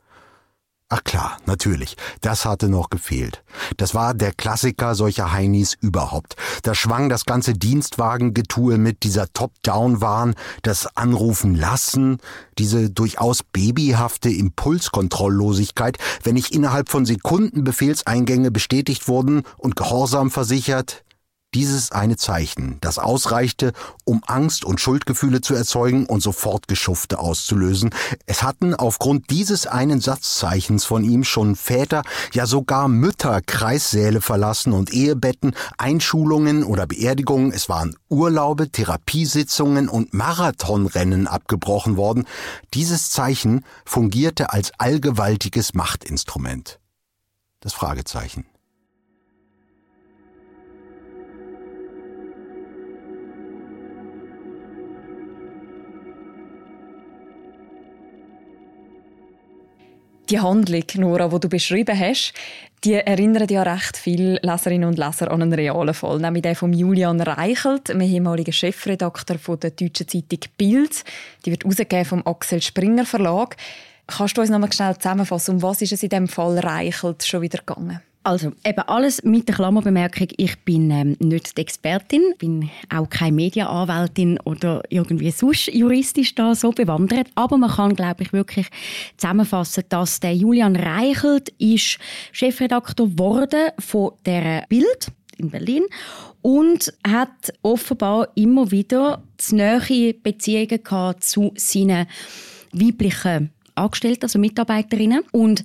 Ach 0.87 1.03
klar, 1.03 1.39
natürlich. 1.47 1.97
Das 2.21 2.45
hatte 2.45 2.69
noch 2.69 2.91
gefehlt. 2.91 3.43
Das 3.77 3.95
war 3.95 4.13
der 4.13 4.31
Klassiker 4.31 4.93
solcher 4.93 5.31
Heinis 5.31 5.75
überhaupt. 5.81 6.35
Da 6.61 6.75
schwang 6.75 7.09
das 7.09 7.25
ganze 7.25 7.53
Dienstwagengetue 7.53 8.77
mit 8.77 9.01
dieser 9.01 9.33
Top-Down-Wahn, 9.33 10.35
das 10.61 10.95
Anrufen 10.95 11.55
lassen, 11.55 12.19
diese 12.59 12.91
durchaus 12.91 13.41
babyhafte 13.41 14.29
Impulskontrolllosigkeit, 14.29 15.97
wenn 16.21 16.35
nicht 16.35 16.53
innerhalb 16.53 16.89
von 16.89 17.07
Sekunden 17.07 17.63
Befehlseingänge 17.63 18.51
bestätigt 18.51 19.07
wurden 19.07 19.41
und 19.57 19.75
Gehorsam 19.75 20.29
versichert, 20.29 21.04
dieses 21.55 21.93
eine 21.93 22.17
Zeichen, 22.17 22.79
das 22.81 22.99
ausreichte, 22.99 23.71
um 24.03 24.21
Angst 24.27 24.65
und 24.65 24.81
Schuldgefühle 24.81 25.39
zu 25.39 25.55
erzeugen 25.55 26.05
und 26.05 26.21
sofort 26.21 26.67
Geschufte 26.67 27.17
auszulösen. 27.17 27.91
Es 28.25 28.43
hatten 28.43 28.75
aufgrund 28.75 29.29
dieses 29.29 29.65
einen 29.65 30.01
Satzzeichens 30.01 30.83
von 30.83 31.05
ihm 31.05 31.23
schon 31.23 31.55
Väter, 31.55 32.03
ja 32.33 32.45
sogar 32.45 32.89
Mütter 32.89 33.41
Kreissäle 33.41 34.19
verlassen 34.19 34.73
und 34.73 34.91
Ehebetten, 34.91 35.55
Einschulungen 35.77 36.65
oder 36.65 36.87
Beerdigungen. 36.87 37.53
Es 37.53 37.69
waren 37.69 37.95
Urlaube, 38.09 38.69
Therapiesitzungen 38.69 39.88
und 39.88 40.13
Marathonrennen 40.13 41.25
abgebrochen 41.25 41.95
worden. 41.95 42.25
Dieses 42.74 43.12
Zeichen 43.12 43.63
fungierte 43.85 44.51
als 44.51 44.74
allgewaltiges 44.77 45.74
Machtinstrument. 45.74 46.79
Das 47.62 47.71
Fragezeichen. 47.71 48.45
Die 60.29 60.39
Handlung, 60.39 60.84
Nora, 60.96 61.27
die 61.27 61.39
du 61.39 61.50
beschrieben 61.50 62.00
hast, 62.00 62.34
die 62.84 62.94
erinnert 62.94 63.51
ja 63.51 63.62
recht 63.62 63.96
viele 63.96 64.39
Leserinnen 64.41 64.89
und 64.89 64.98
Leser 64.98 65.29
an 65.29 65.44
einen 65.44 65.53
realen 65.53 65.94
Fall, 65.94 66.17
nämlich 66.17 66.41
den 66.41 66.55
von 66.55 66.74
Julian 66.74 67.22
Reichelt, 67.22 67.91
einem 67.91 68.01
ehemaligen 68.01 68.51
Chefredakteur 68.51 69.58
der 69.58 69.70
deutschen 69.70 70.08
Zeitung 70.08 70.39
Bild. 70.58 71.03
Die 71.46 71.51
wird 71.51 71.63
herausgegeben 71.63 72.05
vom 72.05 72.25
Axel 72.25 72.60
Springer 72.60 73.05
Verlag. 73.05 73.55
Kannst 74.08 74.36
du 74.36 74.41
uns 74.41 74.50
noch 74.50 74.58
mal 74.58 74.74
schnell 74.74 74.98
zusammenfassen, 74.98 75.55
um 75.55 75.62
was 75.62 75.84
ist 75.84 75.94
es 75.94 76.01
in 76.01 76.10
dem 76.10 76.27
Fall 76.27 76.58
Reichelt 76.58 77.24
schon 77.24 77.44
wieder 77.44 77.60
gegangen? 77.60 78.01
Also 78.25 78.53
eben 78.65 78.82
alles 78.88 79.24
mit 79.24 79.48
der 79.48 79.53
Klammerbemerkung, 79.53 80.29
ich 80.38 80.58
bin 80.65 80.89
ähm, 80.89 81.15
nicht 81.20 81.55
die 81.55 81.62
Expertin, 81.62 82.34
bin 82.39 82.72
auch 82.91 83.08
keine 83.08 83.36
Medienanwältin 83.36 84.39
oder 84.46 84.82
irgendwie 84.89 85.29
sonst 85.29 85.67
juristisch 85.67 86.34
da 86.34 86.55
so 86.55 86.72
bewandert, 86.72 87.27
aber 87.36 87.60
man 87.60 87.70
kann, 87.70 87.96
glaube 87.96 88.24
ich, 88.24 88.34
wirklich 88.34 88.65
zusammenfassen, 89.17 89.84
dass 89.89 90.22
der 90.22 90.36
Julian 90.36 90.75
Reichelt 90.75 91.50
ist 91.60 92.00
Chefredakteur 92.32 93.10
geworden 93.10 93.70
von 93.77 94.13
der 94.25 94.65
Bild 94.70 95.12
in 95.38 95.51
Berlin 95.51 95.84
und 96.41 96.91
hat 97.08 97.53
offenbar 97.62 98.29
immer 98.34 98.72
wieder 98.72 99.22
nähere 99.51 100.15
Beziehungen 100.15 100.84
gehabt 100.84 101.25
zu 101.25 101.53
seinen 101.58 102.08
weiblichen 102.72 103.51
Angestellte, 103.75 104.24
also 104.24 104.39
Mitarbeiterinnen. 104.39 105.22
Und 105.32 105.62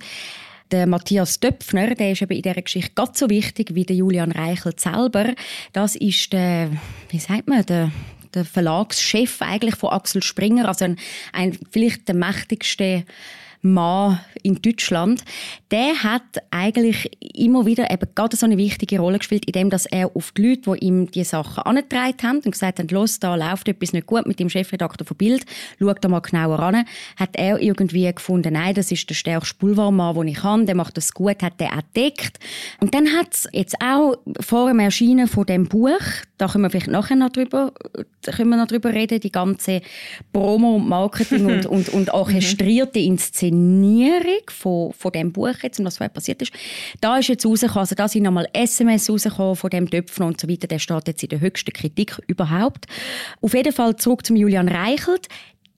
der 0.71 0.87
Matthias 0.87 1.39
Döpfner, 1.39 1.95
der 1.95 2.13
ist 2.13 2.21
eben 2.21 2.33
in 2.33 2.41
dieser 2.41 2.61
Geschichte 2.61 2.91
ganz 2.95 3.19
so 3.19 3.29
wichtig 3.29 3.75
wie 3.75 3.85
der 3.85 3.95
Julian 3.95 4.31
Reichelt 4.31 4.79
selber. 4.79 5.33
Das 5.73 5.95
ist 5.95 6.33
der, 6.33 6.71
wie 7.09 7.19
sagt 7.19 7.47
man, 7.47 7.65
der 7.65 7.91
der 8.33 8.45
Verlagschef 8.45 9.41
eigentlich 9.41 9.75
von 9.75 9.89
Axel 9.89 10.23
Springer, 10.23 10.67
also 10.67 10.85
ein, 10.85 10.97
ein 11.33 11.57
vielleicht 11.69 12.07
der 12.07 12.15
mächtigste 12.15 13.03
Mann 13.61 14.19
in 14.43 14.61
Deutschland, 14.61 15.23
der 15.69 16.03
hat 16.03 16.23
eigentlich 16.49 17.11
immer 17.35 17.65
wieder 17.65 17.91
eben 17.91 18.07
gerade 18.15 18.35
so 18.35 18.45
eine 18.45 18.57
wichtige 18.57 18.99
Rolle 18.99 19.19
gespielt, 19.19 19.45
indem 19.45 19.69
dass 19.69 19.85
er 19.85 20.15
auf 20.15 20.31
die 20.31 20.49
Leute, 20.49 20.71
die 20.71 20.85
ihm 20.85 21.11
die 21.11 21.23
Sachen 21.23 21.63
angetragen 21.63 22.17
haben 22.23 22.39
und 22.39 22.51
gesagt 22.51 22.79
haben, 22.79 22.87
los, 22.89 23.19
da 23.19 23.35
läuft 23.35 23.67
etwas 23.67 23.93
nicht 23.93 24.07
gut 24.07 24.25
mit 24.25 24.39
dem 24.39 24.49
Chefredakteur 24.49 25.05
von 25.05 25.17
Bild, 25.17 25.45
schau 25.79 25.93
da 25.93 26.07
mal 26.07 26.19
genauer 26.21 26.59
an, 26.59 26.85
hat 27.17 27.29
er 27.33 27.59
irgendwie 27.61 28.11
gefunden, 28.11 28.53
nein, 28.53 28.73
das 28.73 28.91
ist 28.91 29.09
der 29.09 29.15
stärkste 29.15 29.55
Boulevardmann, 29.59 30.15
den 30.15 30.27
ich 30.29 30.37
kann, 30.37 30.65
der 30.65 30.75
macht 30.75 30.97
das 30.97 31.13
gut, 31.13 31.43
hat 31.43 31.59
der 31.59 31.73
entdeckt. 31.73 32.39
Und 32.79 32.95
dann 32.95 33.07
hat 33.13 33.33
es 33.33 33.47
jetzt 33.51 33.75
auch 33.81 34.15
vor 34.39 34.69
dem 34.69 34.79
Erscheinen 34.79 35.27
von 35.27 35.45
dem 35.45 35.67
Buch, 35.67 35.99
da 36.37 36.47
können 36.47 36.63
wir 36.63 36.71
vielleicht 36.71 36.87
nachher 36.87 37.15
noch 37.15 37.29
drüber, 37.29 37.71
können 38.23 38.49
wir 38.49 38.57
noch 38.57 38.67
drüber 38.67 38.91
reden, 38.91 39.19
die 39.19 39.31
ganze 39.31 39.81
Promo, 40.33 40.79
Marketing 40.79 41.45
und, 41.51 41.65
und, 41.67 41.89
und 41.89 42.09
orchestrierte 42.09 42.99
Inszenierung 42.99 43.50
Inszenierung 43.51 44.49
von, 44.49 44.93
von 44.93 45.11
dem 45.11 45.31
Buch, 45.31 45.53
jetzt, 45.61 45.79
und 45.79 45.85
was 45.85 45.97
passiert 45.97 46.41
ist, 46.41 46.53
da 47.01 47.17
ist 47.17 47.27
jetzt 47.27 47.45
rausgekommen, 47.45 47.79
also 47.79 47.95
da 47.95 48.07
sind 48.07 48.23
nochmal 48.23 48.47
SMS 48.53 49.09
rausgekommen 49.09 49.55
von 49.55 49.69
dem 49.69 49.89
Töpfen 49.89 50.25
und 50.25 50.39
so 50.39 50.47
weiter, 50.47 50.67
der 50.67 50.79
steht 50.79 51.07
jetzt 51.07 51.23
in 51.23 51.29
der 51.29 51.41
höchsten 51.41 51.73
Kritik 51.73 52.19
überhaupt. 52.27 52.85
Auf 53.41 53.53
jeden 53.53 53.73
Fall 53.73 53.95
zurück 53.97 54.25
zum 54.25 54.35
Julian 54.35 54.69
Reichelt. 54.69 55.27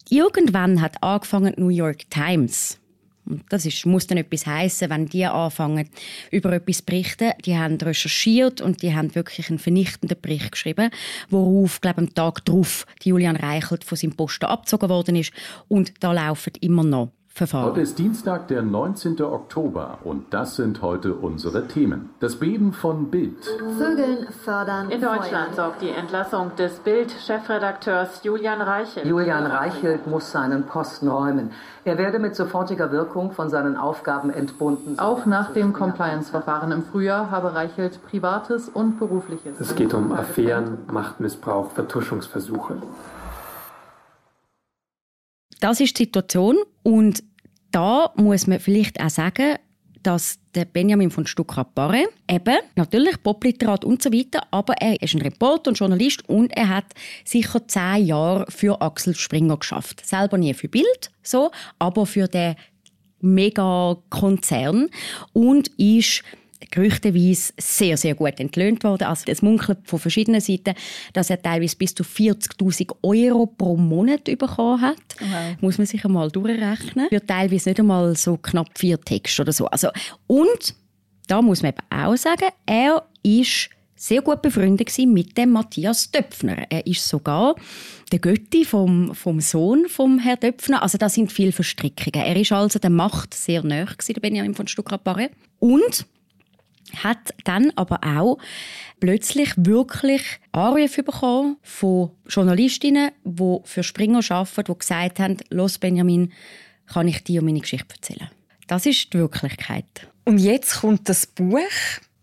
Irgendwann 0.09 0.81
hat 0.81 1.01
angefangen 1.01 1.53
New 1.57 1.69
York 1.69 2.09
Times 2.09 2.77
und 3.25 3.43
das 3.49 3.65
ist, 3.65 3.85
muss 3.85 4.07
dann 4.07 4.17
etwas 4.17 4.45
heißen, 4.45 4.89
wenn 4.89 5.05
die 5.05 5.25
anfangen, 5.25 5.87
über 6.31 6.51
etwas 6.51 6.77
zu 6.77 6.85
berichten. 6.85 7.31
Die 7.45 7.57
haben 7.57 7.77
recherchiert 7.77 8.61
und 8.61 8.81
die 8.81 8.93
haben 8.93 9.15
wirklich 9.15 9.49
einen 9.49 9.59
vernichtenden 9.59 10.19
Bericht 10.21 10.51
geschrieben, 10.51 10.89
worauf, 11.29 11.79
glaube 11.79 12.01
ich, 12.01 12.07
am 12.09 12.13
Tag 12.13 12.43
darauf 12.45 12.85
Julian 13.01 13.35
Reichelt 13.35 13.83
von 13.83 13.97
seinem 13.97 14.15
Posten 14.15 14.45
abgezogen 14.45 14.89
worden 14.89 15.15
ist. 15.15 15.31
Und 15.67 15.93
da 16.01 16.11
laufen 16.11 16.53
immer 16.59 16.83
noch 16.83 17.11
Verfahren. 17.35 17.71
Heute 17.71 17.81
ist 17.81 17.97
Dienstag, 17.97 18.47
der 18.49 18.61
19. 18.61 19.19
Oktober 19.23 19.97
und 20.03 20.31
das 20.35 20.55
sind 20.55 20.83
heute 20.83 21.15
unsere 21.15 21.67
Themen. 21.67 22.11
Das 22.19 22.35
Beben 22.35 22.73
von 22.73 23.09
Bild. 23.09 23.43
Vögeln 23.75 24.27
fördern. 24.45 24.91
In 24.91 25.01
Deutschland 25.01 25.55
sorgt 25.55 25.81
die 25.81 25.89
Entlassung 25.89 26.51
des 26.59 26.73
Bild-Chefredakteurs 26.81 28.21
Julian 28.23 28.61
Reichelt. 28.61 29.07
Julian 29.07 29.47
Reichelt 29.47 30.05
muss 30.05 30.31
seinen 30.31 30.67
Posten 30.67 31.07
räumen. 31.07 31.49
Er 31.85 31.97
werde 31.97 32.19
mit 32.19 32.35
sofortiger 32.35 32.91
Wirkung 32.91 33.31
von 33.31 33.49
seinen 33.49 33.77
Aufgaben 33.77 34.29
entbunden. 34.29 34.99
Auch 34.99 35.25
nach 35.25 35.53
dem 35.53 35.73
Compliance-Verfahren 35.73 36.71
im 36.71 36.83
Frühjahr 36.83 37.31
habe 37.31 37.55
Reichelt 37.55 37.99
Privates 38.05 38.69
und 38.69 38.99
Berufliches. 38.99 39.59
Es 39.59 39.73
geht 39.73 39.95
um 39.95 40.11
Affären, 40.11 40.77
Machtmissbrauch, 40.91 41.71
Vertuschungsversuche. 41.71 42.77
Das 45.63 45.79
ist 45.79 45.97
die 45.97 46.03
Situation 46.03 46.57
und 46.83 47.23
da 47.71 48.11
muss 48.17 48.47
man 48.47 48.59
vielleicht 48.59 48.99
auch 48.99 49.09
sagen, 49.09 49.55
dass 50.01 50.37
der 50.55 50.65
Benjamin 50.65 51.09
von 51.09 51.25
Stuckrad-Barre 51.25 52.03
eben, 52.29 52.57
natürlich 52.75 53.23
Popliterat 53.23 53.85
und 53.85 54.03
so 54.03 54.11
weiter, 54.11 54.45
aber 54.51 54.73
er 54.81 55.01
ist 55.01 55.15
ein 55.15 55.21
Reporter 55.21 55.69
und 55.69 55.79
Journalist 55.79 56.27
und 56.27 56.51
er 56.51 56.67
hat 56.67 56.87
sicher 57.23 57.65
zehn 57.65 58.07
Jahre 58.07 58.45
für 58.49 58.81
Axel 58.81 59.15
Springer 59.15 59.55
geschafft. 59.55 60.05
Selber 60.05 60.37
nie 60.37 60.53
für 60.53 60.67
Bild, 60.67 61.11
so, 61.21 61.49
aber 61.79 62.07
für 62.07 62.27
den 62.27 62.55
Megakonzern 63.21 64.89
und 65.31 65.69
ist 65.77 66.23
gerüchteweise 66.71 67.53
sehr, 67.57 67.97
sehr 67.97 68.15
gut 68.15 68.39
entlöhnt 68.39 68.83
worden. 68.83 69.05
Also 69.05 69.25
es 69.27 69.41
munkelt 69.41 69.79
von 69.85 69.99
verschiedenen 69.99 70.41
Seiten, 70.41 70.73
dass 71.13 71.29
er 71.29 71.41
teilweise 71.41 71.75
bis 71.77 71.95
zu 71.95 72.03
40'000 72.03 72.91
Euro 73.01 73.45
pro 73.45 73.77
Monat 73.77 74.25
bekommen 74.25 74.81
hat. 74.81 74.97
Okay. 75.15 75.57
Muss 75.61 75.77
man 75.77 75.87
sich 75.87 76.03
einmal 76.05 76.29
durchrechnen. 76.29 77.09
Für 77.09 77.25
teilweise 77.25 77.69
nicht 77.69 77.79
einmal 77.79 78.15
so 78.15 78.37
knapp 78.37 78.77
vier 78.77 78.99
Texte 78.99 79.41
oder 79.41 79.51
so. 79.51 79.67
Also, 79.67 79.89
und 80.27 80.75
da 81.27 81.41
muss 81.41 81.61
man 81.61 81.71
eben 81.71 82.03
auch 82.03 82.17
sagen, 82.17 82.49
er 82.65 83.03
ist 83.23 83.69
sehr 84.03 84.21
gut 84.21 84.41
befreundet 84.41 84.91
mit 85.07 85.37
dem 85.37 85.51
Matthias 85.51 86.11
Döpfner. 86.11 86.65
Er 86.69 86.85
ist 86.85 87.07
sogar 87.07 87.55
der 88.11 88.19
Götti 88.19 88.65
vom, 88.65 89.15
vom 89.15 89.39
Sohn 89.39 89.87
vom 89.87 90.19
Herrn 90.19 90.41
Döpfner. 90.41 90.83
Also 90.83 90.97
da 90.97 91.07
sind 91.07 91.31
viele 91.31 91.53
Verstrickungen. 91.53 92.25
Er 92.25 92.35
ist 92.35 92.51
also 92.51 92.79
der 92.79 92.89
Macht 92.89 93.33
sehr 93.33 93.63
nahe 93.63 93.87
der 94.07 94.21
Benjamin 94.21 94.55
von 94.55 94.67
Stuckrad-Barre. 94.67 95.29
Und 95.59 96.05
hat 96.95 97.33
dann 97.43 97.71
aber 97.75 97.99
auch 98.03 98.37
plötzlich 98.99 99.53
wirklich 99.57 100.23
Anrufe 100.51 101.03
bekommen 101.03 101.57
von 101.61 102.11
Journalistinnen, 102.27 103.11
die 103.23 103.57
für 103.63 103.83
Springer 103.83 104.21
arbeiten, 104.29 104.71
die 104.71 104.79
gesagt 104.79 105.19
haben, 105.19 105.37
«Los 105.49 105.77
Benjamin, 105.77 106.31
kann 106.85 107.07
ich 107.07 107.23
dir 107.23 107.41
meine 107.41 107.59
Geschichte 107.59 107.95
erzählen?» 107.95 108.29
Das 108.67 108.85
ist 108.85 109.13
die 109.13 109.19
Wirklichkeit. 109.19 110.07
Und 110.25 110.37
jetzt 110.37 110.81
kommt 110.81 111.09
das 111.09 111.25
Buch 111.25 111.59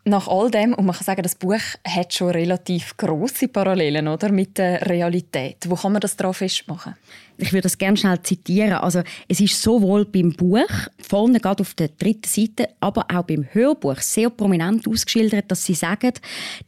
nach 0.05 0.29
all 0.29 0.50
dem, 0.50 0.75
und 0.75 0.87
man 0.87 0.95
kann 0.95 1.05
sagen, 1.05 1.23
das 1.23 1.35
Buch 1.35 1.61
hat 1.87 2.15
schon 2.15 2.31
relativ 2.31 2.97
große 2.97 3.49
Parallelen 3.49 4.09
oder, 4.09 4.33
mit 4.33 4.57
der 4.59 4.87
Realität. 4.87 5.59
Wo 5.69 5.75
kann 5.75 5.93
man 5.93 6.00
das 6.00 6.17
darauf 6.17 6.39
festmachen? 6.39 6.95
Ich 7.42 7.52
würde 7.52 7.62
das 7.62 7.78
gerne 7.78 7.97
schnell 7.97 8.20
zitieren. 8.23 8.75
Also 8.75 9.02
es 9.28 9.40
ist 9.40 9.61
sowohl 9.61 10.04
beim 10.04 10.32
Buch, 10.32 10.68
vorne 11.00 11.40
gerade 11.40 11.62
auf 11.62 11.75
der 11.75 11.88
dritten 11.88 12.28
Seite, 12.28 12.68
aber 12.80 13.06
auch 13.12 13.25
beim 13.25 13.47
Hörbuch 13.52 13.99
sehr 13.99 14.30
prominent 14.30 14.87
ausgeschildert, 14.87 15.50
dass 15.50 15.64
sie 15.64 15.75
sagen, 15.75 16.12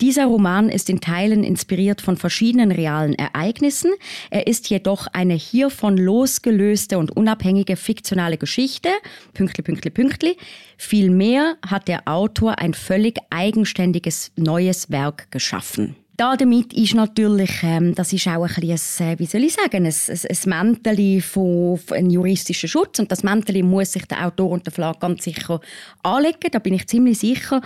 dieser 0.01 0.27
Roman 0.27 0.69
ist 0.69 0.91
in 0.91 1.01
Teilen 1.01 1.45
inspiriert 1.45 2.01
von 2.01 2.17
verschiedenen 2.17 2.73
realen 2.73 3.15
Ereignissen. 3.15 3.93
Er 4.31 4.47
ist 4.47 4.71
jedoch 4.71 5.07
eine 5.13 5.35
hiervon 5.35 5.97
losgelöste 5.97 6.99
und 6.99 7.11
unabhängige 7.17 7.77
fiktionale 7.77 8.39
Geschichte. 8.39 8.89
Pünktli, 9.35 9.63
Pünktli, 9.63 9.91
Pünktli. 9.91 10.37
Vielmehr 10.77 11.57
hat 11.67 11.89
der 11.89 12.09
Autor 12.09 12.59
ein 12.59 12.75
völlig 12.75 13.19
eigenständiges 13.31 14.33
neues 14.37 14.91
Werk 14.91 15.31
geschaffen. 15.31 15.97
Da 16.17 16.37
damit 16.37 16.75
ist 16.75 16.95
natürlich, 16.95 17.63
ähm, 17.63 17.95
das 17.95 18.13
ist 18.13 18.27
auch 18.29 18.47
ein 18.47 18.55
bisschen, 18.55 19.07
ein, 19.09 19.19
wie 19.19 19.27
soll 19.27 19.45
ich 19.45 19.55
sagen, 19.55 19.87
ein, 19.87 19.95
ein, 19.95 20.81
ein 20.85 21.21
von, 21.23 21.79
von 21.79 21.97
einem 21.97 22.11
juristischen 22.11 22.69
Schutz 22.69 22.99
und 22.99 23.11
das 23.11 23.23
Mäntel 23.23 23.63
muss 23.63 23.93
sich 23.93 24.05
der 24.05 24.27
Autor 24.27 24.51
und 24.51 24.67
der 24.67 24.73
Verlag 24.73 25.01
ganz 25.01 25.25
sicher 25.25 25.61
anlegen, 26.03 26.51
da 26.51 26.59
bin 26.59 26.75
ich 26.75 26.87
ziemlich 26.87 27.19
sicher. 27.19 27.63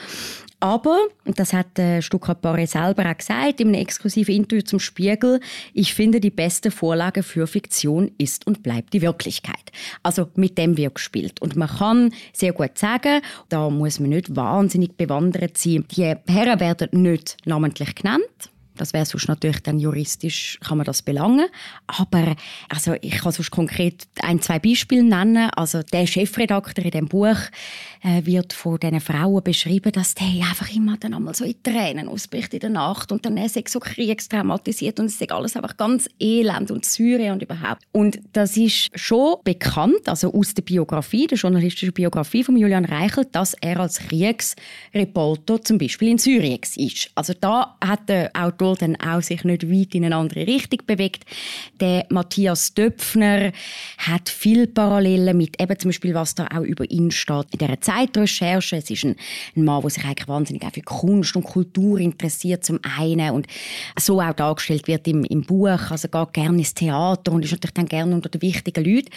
Aber, 0.58 0.98
und 1.24 1.38
das 1.38 1.52
hat 1.52 1.78
äh, 1.78 2.00
Stuttgart 2.00 2.40
Barre 2.40 2.66
selber 2.66 3.10
auch 3.10 3.16
gesagt, 3.16 3.60
in 3.60 3.68
einem 3.68 3.80
exklusiven 3.80 4.34
Interview 4.34 4.62
zum 4.62 4.80
Spiegel, 4.80 5.40
ich 5.74 5.92
finde, 5.92 6.18
die 6.18 6.30
beste 6.30 6.70
Vorlage 6.70 7.22
für 7.22 7.46
Fiktion 7.46 8.10
ist 8.16 8.46
und 8.46 8.62
bleibt 8.62 8.94
die 8.94 9.02
Wirklichkeit. 9.02 9.70
Also 10.02 10.28
mit 10.34 10.56
dem 10.56 10.76
wird 10.76 10.94
gespielt. 10.94 11.42
Und 11.42 11.56
man 11.56 11.68
kann 11.68 12.14
sehr 12.32 12.52
gut 12.52 12.78
sagen, 12.78 13.20
da 13.50 13.68
muss 13.68 14.00
man 14.00 14.10
nicht 14.10 14.34
wahnsinnig 14.34 14.96
bewandert 14.96 15.58
sein. 15.58 15.84
Die 15.90 16.14
Herren 16.26 16.60
werden 16.60 17.02
nicht 17.02 17.36
namentlich 17.44 17.94
genannt. 17.94 18.50
Das 18.76 18.92
wäre 18.92 19.06
sonst 19.06 19.28
natürlich 19.28 19.62
dann 19.62 19.78
juristisch, 19.78 20.58
kann 20.62 20.78
man 20.78 20.84
das 20.84 21.02
belangen. 21.02 21.46
Aber 21.86 22.36
also 22.68 22.94
ich 23.00 23.18
kann 23.18 23.32
sonst 23.32 23.50
konkret 23.50 24.06
ein, 24.20 24.40
zwei 24.40 24.58
Beispiele 24.58 25.02
nennen. 25.02 25.50
Also 25.50 25.82
der 25.82 26.06
Chefredakteur 26.06 26.84
in 26.84 26.90
dem 26.90 27.08
Buch 27.08 27.38
äh, 28.06 28.24
wird 28.24 28.52
von 28.52 28.78
diesen 28.78 29.00
Frauen 29.00 29.42
beschrieben, 29.42 29.90
dass 29.90 30.14
der 30.14 30.26
einfach 30.28 30.72
immer 30.72 30.96
dann 30.96 31.14
einmal 31.14 31.34
so 31.34 31.44
in 31.44 31.60
Tränen 31.62 32.08
ausbricht 32.08 32.54
in 32.54 32.60
der 32.60 32.70
Nacht 32.70 33.10
und 33.10 33.26
dann 33.26 33.36
ist 33.36 33.56
so 33.68 33.80
kriegstraumatisiert 33.80 35.00
und 35.00 35.06
es 35.06 35.20
ist 35.20 35.32
alles 35.32 35.56
einfach 35.56 35.76
ganz 35.76 36.08
elend 36.20 36.70
und 36.70 36.84
Syrien 36.84 37.32
und 37.32 37.42
überhaupt. 37.42 37.82
Und 37.90 38.20
das 38.32 38.56
ist 38.56 38.90
schon 38.94 39.36
bekannt, 39.42 40.08
also 40.08 40.32
aus 40.32 40.54
der 40.54 40.62
Biografie, 40.62 41.26
der 41.26 41.38
journalistischen 41.38 41.92
Biografie 41.92 42.44
von 42.44 42.56
Julian 42.56 42.84
Reichel, 42.84 43.26
dass 43.32 43.54
er 43.54 43.80
als 43.80 43.98
Kriegsreporter 43.98 45.62
zum 45.62 45.78
Beispiel 45.78 46.10
in 46.10 46.18
Syrien 46.18 46.60
ist. 46.76 47.10
Also 47.16 47.32
da 47.38 47.76
hat 47.84 48.08
der 48.08 48.30
Autor 48.34 48.76
dann 48.76 48.96
auch 48.96 49.22
sich 49.22 49.42
nicht 49.42 49.68
weit 49.68 49.94
in 49.94 50.04
eine 50.04 50.16
andere 50.16 50.46
Richtung 50.46 50.80
bewegt. 50.86 51.24
Der 51.80 52.06
Matthias 52.10 52.72
Döpfner 52.72 53.52
hat 53.98 54.28
viel 54.28 54.68
Parallelen 54.68 55.36
mit 55.36 55.60
eben 55.60 55.78
zum 55.78 55.88
Beispiel, 55.88 56.14
was 56.14 56.36
da 56.36 56.46
auch 56.54 56.62
über 56.62 56.88
ihn 56.88 57.10
steht 57.10 57.46
in 57.50 57.58
dieser 57.58 57.80
Zeitrecherche. 57.96 58.76
Es 58.76 58.90
ist 58.90 59.04
ein, 59.04 59.16
ein 59.56 59.64
Mann, 59.64 59.82
der 59.82 59.90
sich 59.90 60.04
eigentlich 60.04 60.28
wahnsinnig 60.28 60.64
auch 60.64 60.72
für 60.72 60.82
Kunst 60.82 61.36
und 61.36 61.44
Kultur 61.44 61.98
interessiert 61.98 62.64
zum 62.64 62.80
einen 62.98 63.30
und 63.30 63.46
so 63.98 64.20
auch 64.20 64.32
dargestellt 64.32 64.86
wird 64.86 65.08
im, 65.08 65.24
im 65.24 65.42
Buch. 65.42 65.90
Also 65.90 66.08
geht 66.08 66.32
gerne 66.32 66.58
ins 66.58 66.74
Theater 66.74 67.32
und 67.32 67.44
ist 67.44 67.52
natürlich 67.52 67.74
dann 67.74 67.86
gerne 67.86 68.14
unter 68.14 68.28
den 68.28 68.42
wichtigen 68.42 68.84
Leuten 68.84 69.10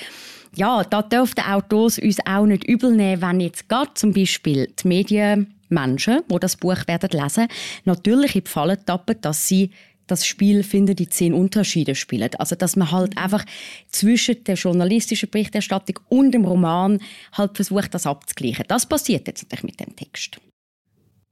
ja, 0.55 0.83
da 0.83 1.01
dürfen 1.01 1.35
die 1.37 1.41
Autors 1.43 1.99
uns 1.99 2.17
auch 2.25 2.45
nicht 2.45 2.63
übel 2.63 2.95
nehmen, 2.95 3.21
wenn 3.21 3.39
jetzt 3.39 3.69
gerade 3.69 3.93
zum 3.93 4.13
Beispiel 4.13 4.67
die 4.81 4.87
Medienmenschen, 4.87 6.21
die 6.29 6.39
das 6.39 6.57
Buch 6.57 6.87
werden 6.87 7.09
lesen, 7.11 7.47
natürlich 7.85 8.35
in 8.35 8.43
die 8.43 8.49
Falle 8.49 8.83
tappen, 8.83 9.21
dass 9.21 9.47
sie 9.47 9.71
das 10.11 10.25
Spiel 10.25 10.63
finden 10.63 10.95
die 10.95 11.09
zehn 11.09 11.33
Unterschiede 11.33 11.95
spielen. 11.95 12.29
Also 12.37 12.55
dass 12.55 12.75
man 12.75 12.91
halt 12.91 13.17
einfach 13.17 13.45
zwischen 13.89 14.43
der 14.43 14.55
journalistischen 14.55 15.29
Berichterstattung 15.29 15.99
und 16.09 16.31
dem 16.31 16.45
Roman 16.45 16.99
halt 17.33 17.55
versucht, 17.55 17.93
das 17.93 18.05
abzugleichen. 18.05 18.65
Das 18.67 18.85
passiert 18.85 19.27
jetzt 19.27 19.43
natürlich 19.43 19.63
mit 19.63 19.79
dem 19.79 19.95
Text. 19.95 20.39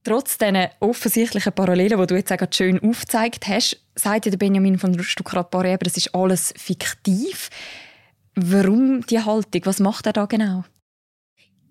Trotz 0.03 0.37
diesen 0.37 0.67
offensichtlichen 0.79 1.51
Parallelen, 1.51 1.99
die 1.99 2.07
du 2.07 2.15
jetzt 2.15 2.31
auch 2.31 2.47
schön 2.51 2.79
aufgezeigt 2.79 3.47
hast, 3.47 3.81
sagt 3.95 4.25
ja 4.25 4.35
Benjamin 4.37 4.79
von 4.79 4.97
Stuckrad-Barre, 5.03 5.77
das 5.79 5.97
ist 5.97 6.15
alles 6.15 6.53
fiktiv. 6.55 7.49
Warum 8.35 9.05
die 9.05 9.19
Haltung? 9.19 9.61
Was 9.65 9.79
macht 9.79 10.05
er 10.05 10.13
da 10.13 10.25
genau? 10.25 10.63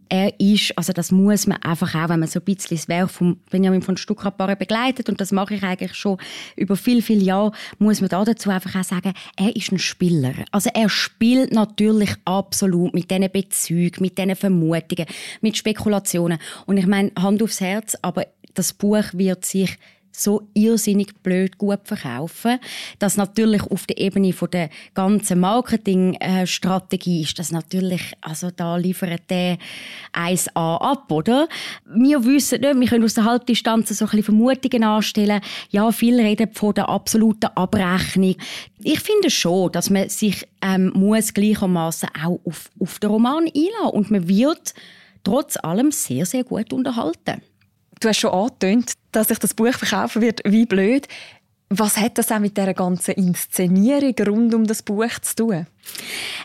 Er 0.08 0.38
ist, 0.40 0.76
also 0.76 0.92
das 0.92 1.10
muss 1.10 1.46
man 1.46 1.60
einfach 1.62 1.94
auch, 1.94 2.08
wenn 2.08 2.20
man 2.20 2.28
so 2.28 2.40
ein 2.40 2.44
bisschen 2.44 2.76
das 2.76 2.88
Werk 2.88 3.10
von 3.10 3.38
Benjamin 3.50 3.82
von 3.82 3.96
stuttgart 3.96 4.36
begleitet, 4.58 5.08
und 5.08 5.20
das 5.20 5.32
mache 5.32 5.54
ich 5.54 5.62
eigentlich 5.62 5.94
schon 5.94 6.18
über 6.56 6.76
viel, 6.76 7.02
viele 7.02 7.22
Jahre, 7.22 7.52
muss 7.78 8.00
man 8.00 8.10
da 8.10 8.24
dazu 8.24 8.50
einfach 8.50 8.74
auch 8.74 8.84
sagen, 8.84 9.12
er 9.36 9.54
ist 9.54 9.72
ein 9.72 9.78
Spieler. 9.78 10.34
Also 10.52 10.70
er 10.74 10.88
spielt 10.88 11.52
natürlich 11.52 12.14
absolut 12.24 12.94
mit 12.94 13.10
diesen 13.10 13.30
Bezügen, 13.30 14.02
mit 14.02 14.18
diesen 14.18 14.36
Vermutungen, 14.36 15.06
mit 15.40 15.56
Spekulationen. 15.56 16.38
Und 16.66 16.76
ich 16.76 16.86
meine, 16.86 17.12
Hand 17.18 17.42
aufs 17.42 17.60
Herz, 17.60 17.96
aber 18.02 18.26
das 18.54 18.72
Buch 18.72 19.04
wird 19.12 19.44
sich 19.44 19.76
so 20.16 20.48
irrsinnig 20.54 21.14
blöd 21.22 21.58
gut 21.58 21.80
verkaufen, 21.84 22.58
dass 22.98 23.16
natürlich 23.16 23.62
auf 23.62 23.86
der 23.86 23.98
Ebene 23.98 24.32
von 24.32 24.50
der 24.50 24.70
ganzen 24.94 25.40
Marketingstrategie 25.40 27.22
ist 27.22 27.38
das 27.38 27.52
natürlich, 27.52 28.12
also 28.20 28.50
da 28.50 28.76
liefert 28.76 29.30
der 29.30 29.58
1A 30.12 30.80
ab, 30.80 31.10
oder? 31.10 31.48
Wir 31.84 32.24
wissen 32.24 32.60
nicht, 32.60 32.80
wir 32.80 32.88
können 32.88 33.04
aus 33.04 33.14
der 33.14 33.24
Halbdistanz 33.24 33.90
so 33.90 34.04
ein 34.04 34.10
bisschen 34.10 34.24
Vermutungen 34.24 34.84
anstellen. 34.84 35.40
Ja, 35.70 35.92
viele 35.92 36.22
reden 36.22 36.50
von 36.52 36.74
der 36.74 36.88
absoluten 36.88 37.50
Abrechnung. 37.54 38.36
Ich 38.82 39.00
finde 39.00 39.30
schon, 39.30 39.72
dass 39.72 39.90
man 39.90 40.08
sich 40.08 40.46
ähm, 40.62 40.92
muss 40.94 41.34
gleichermaßen 41.34 42.08
auch 42.24 42.40
auf, 42.44 42.70
auf 42.80 42.98
den 42.98 43.10
Roman 43.10 43.44
einlassen 43.46 43.90
und 43.92 44.10
man 44.10 44.28
wird 44.28 44.74
trotz 45.24 45.56
allem 45.56 45.90
sehr, 45.90 46.24
sehr 46.24 46.44
gut 46.44 46.72
unterhalten. 46.72 47.42
Du 48.00 48.08
hast 48.08 48.18
schon 48.18 48.30
angetönt, 48.30 48.92
dass 49.12 49.28
sich 49.28 49.38
das 49.38 49.54
Buch 49.54 49.72
verkaufen 49.72 50.22
wird 50.22 50.40
wie 50.44 50.66
blöd. 50.66 51.08
Was 51.68 51.96
hat 51.96 52.18
das 52.18 52.30
auch 52.30 52.38
mit 52.38 52.56
der 52.56 52.74
ganzen 52.74 53.14
Inszenierung 53.14 54.14
rund 54.26 54.54
um 54.54 54.66
das 54.66 54.82
Buch 54.82 55.18
zu 55.22 55.36
tun? 55.36 55.66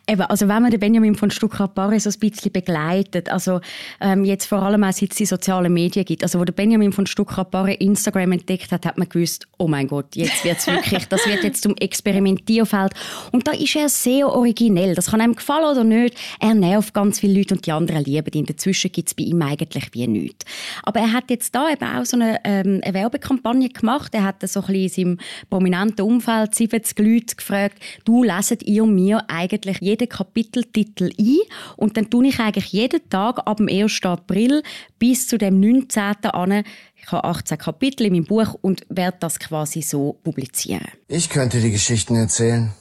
Eben, 0.08 0.22
also 0.22 0.48
wenn 0.48 0.62
man 0.62 0.72
den 0.72 0.80
Benjamin 0.80 1.16
von 1.16 1.32
Stuckrad-Barre 1.32 2.00
so 2.00 2.10
ein 2.10 2.20
bisschen 2.20 2.52
begleitet, 2.52 3.30
also 3.30 3.62
ähm, 4.00 4.26
jetzt 4.26 4.46
vor 4.46 4.62
allem 4.62 4.84
auch 4.84 4.92
seit 4.92 5.12
es 5.12 5.18
die 5.18 5.26
sozialen 5.26 5.74
Medien 5.74 6.06
gibt, 6.06 6.24
also 6.24 6.40
wo 6.40 6.46
der 6.46 6.54
Benjamin 6.54 6.92
von 6.92 7.06
Stuckrad-Barre 7.06 7.74
Instagram 7.74 8.34
entdeckt 8.34 8.72
hat, 8.72 8.86
hat 8.86 8.98
man 8.98 9.08
gewusst, 9.08 9.48
oh 9.58 9.68
mein 9.68 9.88
Gott, 9.88 10.16
jetzt 10.16 10.44
wird 10.44 10.58
es 10.58 10.68
wirklich, 10.68 11.08
das 11.08 11.26
wird 11.28 11.44
jetzt 11.44 11.64
zum 11.64 11.76
Experimentierfeld. 11.78 12.94
Und 13.32 13.48
da 13.48 13.52
ist 13.52 13.76
er 13.76 13.90
sehr 13.90 14.28
originell. 14.28 14.96
Das 14.96 15.12
kann 15.12 15.22
einem 15.22 15.36
gefallen 15.36 15.72
oder 15.72 15.84
nicht. 15.84 16.16
Er 16.40 16.54
nervt 16.54 16.94
ganz 16.94 17.20
viele 17.20 17.38
Leute 17.38 17.56
und 17.56 17.66
die 17.66 17.72
anderen 17.72 18.04
lieben 18.04 18.32
ihn. 18.34 18.46
Dazwischen 18.46 18.92
es 19.06 19.14
bei 19.14 19.24
ihm 19.24 19.42
eigentlich 19.42 19.90
wie 19.94 20.08
nichts. 20.08 20.46
Aber 20.84 21.00
er 21.00 21.14
hat 21.14 21.30
jetzt 21.30 21.54
da 21.56 21.70
eben 21.72 21.86
auch 21.86 22.06
so 22.06 22.18
eine, 22.18 22.40
ähm, 22.44 22.82
eine 22.84 22.94
Werbekampagne 22.94 23.70
gemacht. 23.70 24.14
Er 24.14 24.24
hat 24.24 24.48
so 24.48 24.62
ein 24.62 24.68
bisschen 24.68 24.82
in 25.06 25.18
seinem 25.18 25.18
prominenten 25.50 26.06
Umfeld 26.06 26.56
70 26.56 27.00
Leute 27.00 27.36
gefragt, 27.36 27.80
du 28.06 28.24
leset 28.24 28.64
ihr 28.64 28.86
mir 28.86 29.24
eigentlich 29.32 29.80
jeden 29.82 30.10
Kapiteltitel 30.10 31.12
ein 31.18 31.38
und 31.78 31.98
dann 31.98 32.10
tue 32.10 32.28
ich 32.28 32.40
eigentlich 32.40 32.72
jeden 32.72 33.10
Tag 33.10 33.40
ab 33.46 33.58
dem 33.58 33.68
1. 33.68 34.00
April 34.04 34.64
bis 35.00 35.28
zu 35.28 35.38
dem 35.38 35.60
19. 35.60 36.26
an 36.26 36.64
ich 36.96 37.12
habe 37.12 37.24
18 37.24 37.58
Kapitel 37.58 38.06
in 38.06 38.14
meinem 38.14 38.26
Buch 38.26 38.56
und 38.62 38.86
werde 38.90 39.18
das 39.20 39.40
quasi 39.40 39.82
so 39.82 40.20
publizieren. 40.24 40.86
Ich 41.08 41.30
könnte 41.30 41.60
die 41.60 41.72
Geschichten 41.72 42.16
erzählen. 42.16 42.74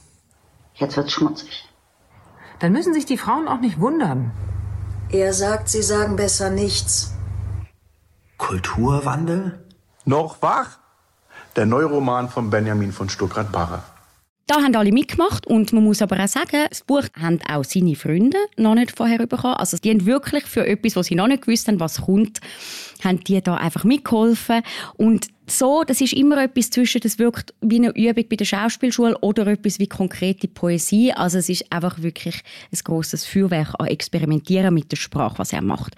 Jetzt 0.75 0.95
wird's 0.95 1.11
schmutzig. 1.13 1.67
Dann 2.59 2.71
müssen 2.71 2.93
sich 2.93 3.05
die 3.05 3.17
Frauen 3.17 3.47
auch 3.47 3.59
nicht 3.59 3.79
wundern. 3.79 4.31
Er 5.09 5.33
sagt, 5.33 5.69
sie 5.69 5.81
sagen 5.81 6.15
besser 6.15 6.51
nichts. 6.51 7.13
Kulturwandel? 8.37 9.65
Noch 10.05 10.41
wach? 10.41 10.79
Der 11.55 11.65
Neuroman 11.65 12.29
von 12.29 12.49
Benjamin 12.49 12.91
von 12.91 13.09
Stuckrad-Barre. 13.09 13.83
Da 14.53 14.61
haben 14.61 14.75
alle 14.75 14.91
mitgemacht 14.91 15.47
und 15.47 15.71
man 15.71 15.85
muss 15.85 16.01
aber 16.01 16.21
auch 16.21 16.27
sagen, 16.27 16.65
das 16.67 16.83
Buch 16.83 17.05
haben 17.17 17.39
auch 17.49 17.63
seine 17.63 17.95
Freunde 17.95 18.37
noch 18.57 18.75
nicht 18.75 18.91
vorher 18.91 19.25
bekommen. 19.25 19.53
Also 19.53 19.77
die 19.77 19.91
haben 19.91 20.05
wirklich 20.05 20.43
für 20.43 20.67
etwas, 20.67 20.97
was 20.97 21.05
sie 21.05 21.15
noch 21.15 21.27
nicht 21.27 21.45
gewusst 21.45 21.69
haben, 21.69 21.79
was 21.79 22.01
kommt, 22.01 22.41
haben 23.01 23.21
die 23.21 23.41
da 23.41 23.55
einfach 23.55 23.85
mitgeholfen 23.85 24.61
und 24.97 25.27
so, 25.47 25.83
das 25.85 26.01
ist 26.01 26.13
immer 26.13 26.41
etwas 26.41 26.69
zwischen, 26.69 27.01
das 27.01 27.19
wirkt 27.19 27.53
wie 27.61 27.77
eine 27.77 27.89
Übung 27.95 28.25
bei 28.29 28.35
der 28.35 28.45
Schauspielschule 28.45 29.17
oder 29.19 29.47
etwas 29.47 29.79
wie 29.79 29.87
konkrete 29.87 30.47
Poesie. 30.47 31.11
Also 31.13 31.39
es 31.39 31.49
ist 31.49 31.71
einfach 31.71 32.01
wirklich 32.01 32.41
ein 32.71 32.79
großes 32.83 33.25
Feuerwerk 33.25 33.73
an 33.79 33.87
Experimentieren 33.87 34.73
mit 34.73 34.91
der 34.91 34.97
Sprache, 34.97 35.39
was 35.39 35.51
er 35.51 35.61
macht. 35.61 35.95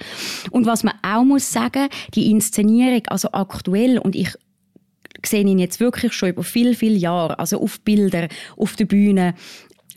Und 0.51 0.65
was 0.65 0.83
man 0.83 0.95
auch 1.03 1.23
muss 1.23 1.51
sagen, 1.51 1.89
die 2.15 2.31
Inszenierung, 2.31 3.03
also 3.07 3.29
aktuell, 3.31 3.99
und 3.99 4.15
ich 4.15 4.29
sehe 5.25 5.41
ihn 5.41 5.59
jetzt 5.59 5.79
wirklich 5.79 6.13
schon 6.13 6.29
über 6.29 6.43
viele, 6.43 6.75
viele 6.75 6.97
Jahre, 6.97 7.39
also 7.39 7.61
auf 7.61 7.79
Bilder, 7.81 8.27
auf 8.57 8.75
der 8.75 8.85
Bühne, 8.85 9.35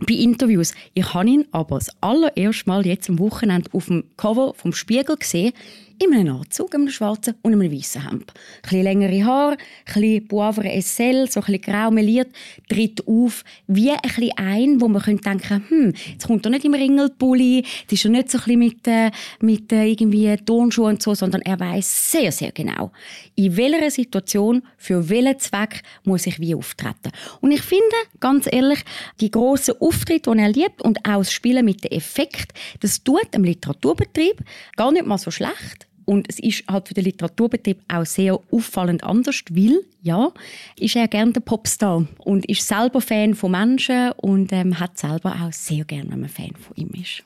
bei 0.01 0.15
Interviews. 0.15 0.75
Ich 0.95 1.15
habe 1.15 1.29
ihn 1.29 1.47
aber 1.53 1.79
das 1.79 1.91
allererste 2.03 2.69
Mal 2.69 2.87
jetzt 2.87 3.09
am 3.09 3.19
Wochenende 3.19 3.71
auf 3.73 3.87
dem 3.87 4.05
Cover 4.17 4.53
vom 4.55 4.73
Spiegel 4.73 5.17
gesehen 5.17 5.53
in 5.99 6.15
einem 6.15 6.37
Anzug, 6.37 6.75
einem 6.75 6.89
schwarzen 6.89 7.35
und 7.43 7.53
einem 7.53 7.73
weißen 7.73 8.09
Hemd. 8.09 8.33
Ein 8.33 8.63
bisschen 8.63 8.83
längere 8.83 9.25
Haare, 9.25 9.53
ein 9.53 9.95
bisschen 9.95 10.29
Poivre 10.29 10.71
Essel, 10.73 11.31
so 11.31 11.41
ein 11.41 11.47
bisschen 11.47 11.63
grau 11.63 11.91
meliert, 11.91 12.29
tritt 12.69 13.07
auf 13.07 13.45
wie 13.67 13.91
ein 13.91 13.99
bisschen 14.03 14.33
ein, 14.37 14.81
wo 14.81 14.89
man 14.89 15.03
könnte 15.03 15.25
denken, 15.25 15.65
hm, 15.69 15.95
jetzt 16.13 16.27
kommt 16.27 16.45
er 16.47 16.51
nicht 16.51 16.65
im 16.65 16.75
Ringelpulli, 16.75 17.63
das 17.63 17.93
ist 17.93 18.05
er 18.05 18.11
nicht 18.11 18.31
so 18.31 18.39
ein 18.39 18.59
mit, 18.59 18.87
äh, 18.87 19.11
mit 19.41 19.73
äh, 19.73 19.87
irgendwie 19.87 20.37
Turnschuhen 20.37 20.95
und 20.95 21.03
so, 21.03 21.15
sondern 21.15 21.43
er 21.43 21.59
weiß 21.59 22.13
sehr, 22.13 22.33
sehr 22.33 22.53
genau, 22.53 22.93
in 23.35 23.57
welcher 23.57 23.91
Situation, 23.91 24.63
für 24.77 25.09
welchen 25.09 25.39
Zweck 25.39 25.83
muss 26.05 26.27
ich 26.27 26.41
wie 26.41 26.55
auftreten. 26.55 27.13
Und 27.41 27.53
ich 27.53 27.63
finde, 27.63 27.85
ganz 28.21 28.49
ehrlich, 28.51 28.85
die 29.21 29.31
grossen 29.31 29.75
Auftritte, 29.81 30.31
die 30.31 30.39
er 30.39 30.49
liebt 30.49 30.83
und 30.83 30.99
auch 31.07 31.19
das 31.19 31.33
Spielen 31.33 31.65
mit 31.65 31.85
dem 31.85 31.93
Effekt, 31.93 32.53
das 32.81 33.03
tut 33.03 33.35
dem 33.35 33.45
Literaturbetrieb 33.45 34.43
gar 34.77 34.93
nicht 34.93 35.07
mal 35.07 35.19
so 35.19 35.31
schlecht. 35.31 35.86
Und 36.07 36.27
es 36.29 36.39
ist 36.39 36.65
halt 36.69 36.89
für 36.89 36.95
den 36.95 37.05
Literaturbetrieb 37.05 37.81
auch 37.89 38.07
sehr 38.07 38.39
auffallend 38.51 39.03
anders, 39.05 39.43
weil, 39.51 39.81
ja, 40.03 40.33
ist 40.79 40.97
er 40.97 41.09
gerne 41.09 41.33
der 41.33 41.41
Popstar 41.41 42.07
und 42.19 42.47
ist 42.47 42.67
selber 42.67 43.01
Fan 43.01 43.35
von 43.35 43.51
Menschen 43.51 44.13
und 44.13 44.53
ähm, 44.53 44.79
hat 44.79 44.97
selber 44.97 45.35
auch 45.43 45.53
sehr 45.53 45.85
gerne, 45.85 46.11
wenn 46.11 46.21
man 46.21 46.31
Fan 46.31 46.55
von 46.57 46.77
ihm 46.77 46.91
ist. 46.91 47.25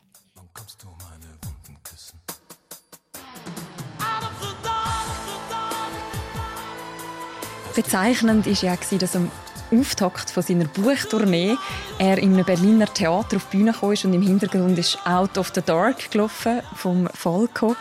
Bezeichnend 7.77 8.47
war 8.47 8.53
ja, 8.53 8.77
dass 8.99 9.15
am 9.15 9.31
Auftakt 9.71 10.31
von 10.31 10.43
seiner 10.43 10.65
Buchtournee 10.65 11.57
er 11.99 12.19
in 12.19 12.35
einem 12.35 12.45
Berliner 12.45 12.87
Theater 12.87 13.37
auf 13.37 13.49
die 13.51 13.59
Bühne 13.59 13.73
kam 13.73 13.91
und 13.91 14.15
im 14.15 14.23
Hintergrund 14.23 14.79
ist 14.79 14.99
«Out 15.07 15.39
of 15.39 15.53
the 15.55 15.63
Dark» 15.63 16.11
gelaufen 16.11 16.63
vom 16.75 17.09
Falco. 17.15 17.77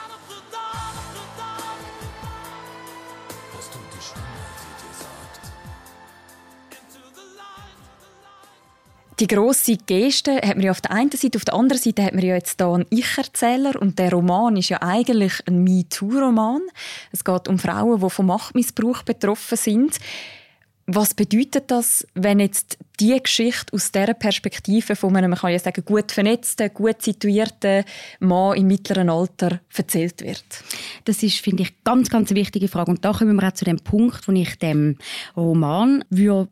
Die 9.19 9.27
grosse 9.27 9.75
Geste 9.75 10.35
hat 10.35 10.55
man 10.55 10.61
ja 10.61 10.71
auf 10.71 10.81
der 10.81 10.91
einen 10.91 11.11
Seite, 11.11 11.37
auf 11.37 11.45
der 11.45 11.53
anderen 11.53 11.81
Seite 11.81 12.03
hat 12.03 12.13
man 12.13 12.23
ja 12.23 12.35
jetzt 12.35 12.59
hier 12.59 12.67
einen 12.67 12.85
Ich-Erzähler 12.89 13.79
und 13.81 13.99
der 13.99 14.11
Roman 14.11 14.55
ist 14.55 14.69
ja 14.69 14.81
eigentlich 14.81 15.33
ein 15.45 15.63
MeToo-Roman. 15.63 16.61
Es 17.11 17.23
geht 17.23 17.47
um 17.47 17.59
Frauen, 17.59 17.99
die 17.99 18.09
vom 18.09 18.27
Machtmissbrauch 18.27 19.03
betroffen 19.03 19.57
sind. 19.57 19.97
Was 20.87 21.13
bedeutet 21.13 21.69
das, 21.69 22.07
wenn 22.15 22.39
jetzt 22.39 22.77
die 22.99 23.17
Geschichte 23.21 23.73
aus 23.73 23.91
der 23.91 24.13
Perspektive 24.13 24.95
von 24.95 25.15
einem, 25.15 25.31
man 25.31 25.39
kann 25.39 25.51
ja 25.51 25.59
sagen, 25.59 25.83
gut 25.85 26.11
vernetzten, 26.11 26.73
gut 26.73 27.01
situierten 27.01 27.83
Mann 28.19 28.57
im 28.57 28.67
mittleren 28.67 29.09
Alter 29.09 29.61
erzählt 29.75 30.21
wird? 30.21 30.43
Das 31.05 31.23
ist, 31.23 31.37
finde 31.37 31.63
ich, 31.63 31.83
ganz, 31.83 32.09
ganz 32.09 32.29
eine 32.29 32.39
wichtige 32.39 32.67
Frage. 32.67 32.91
Und 32.91 33.05
da 33.05 33.13
kommen 33.13 33.35
wir 33.35 33.47
auch 33.47 33.53
zu 33.53 33.65
dem 33.65 33.77
Punkt, 33.77 34.27
wo 34.27 34.31
ich 34.31 34.57
dem 34.59 34.97
Roman 35.35 36.03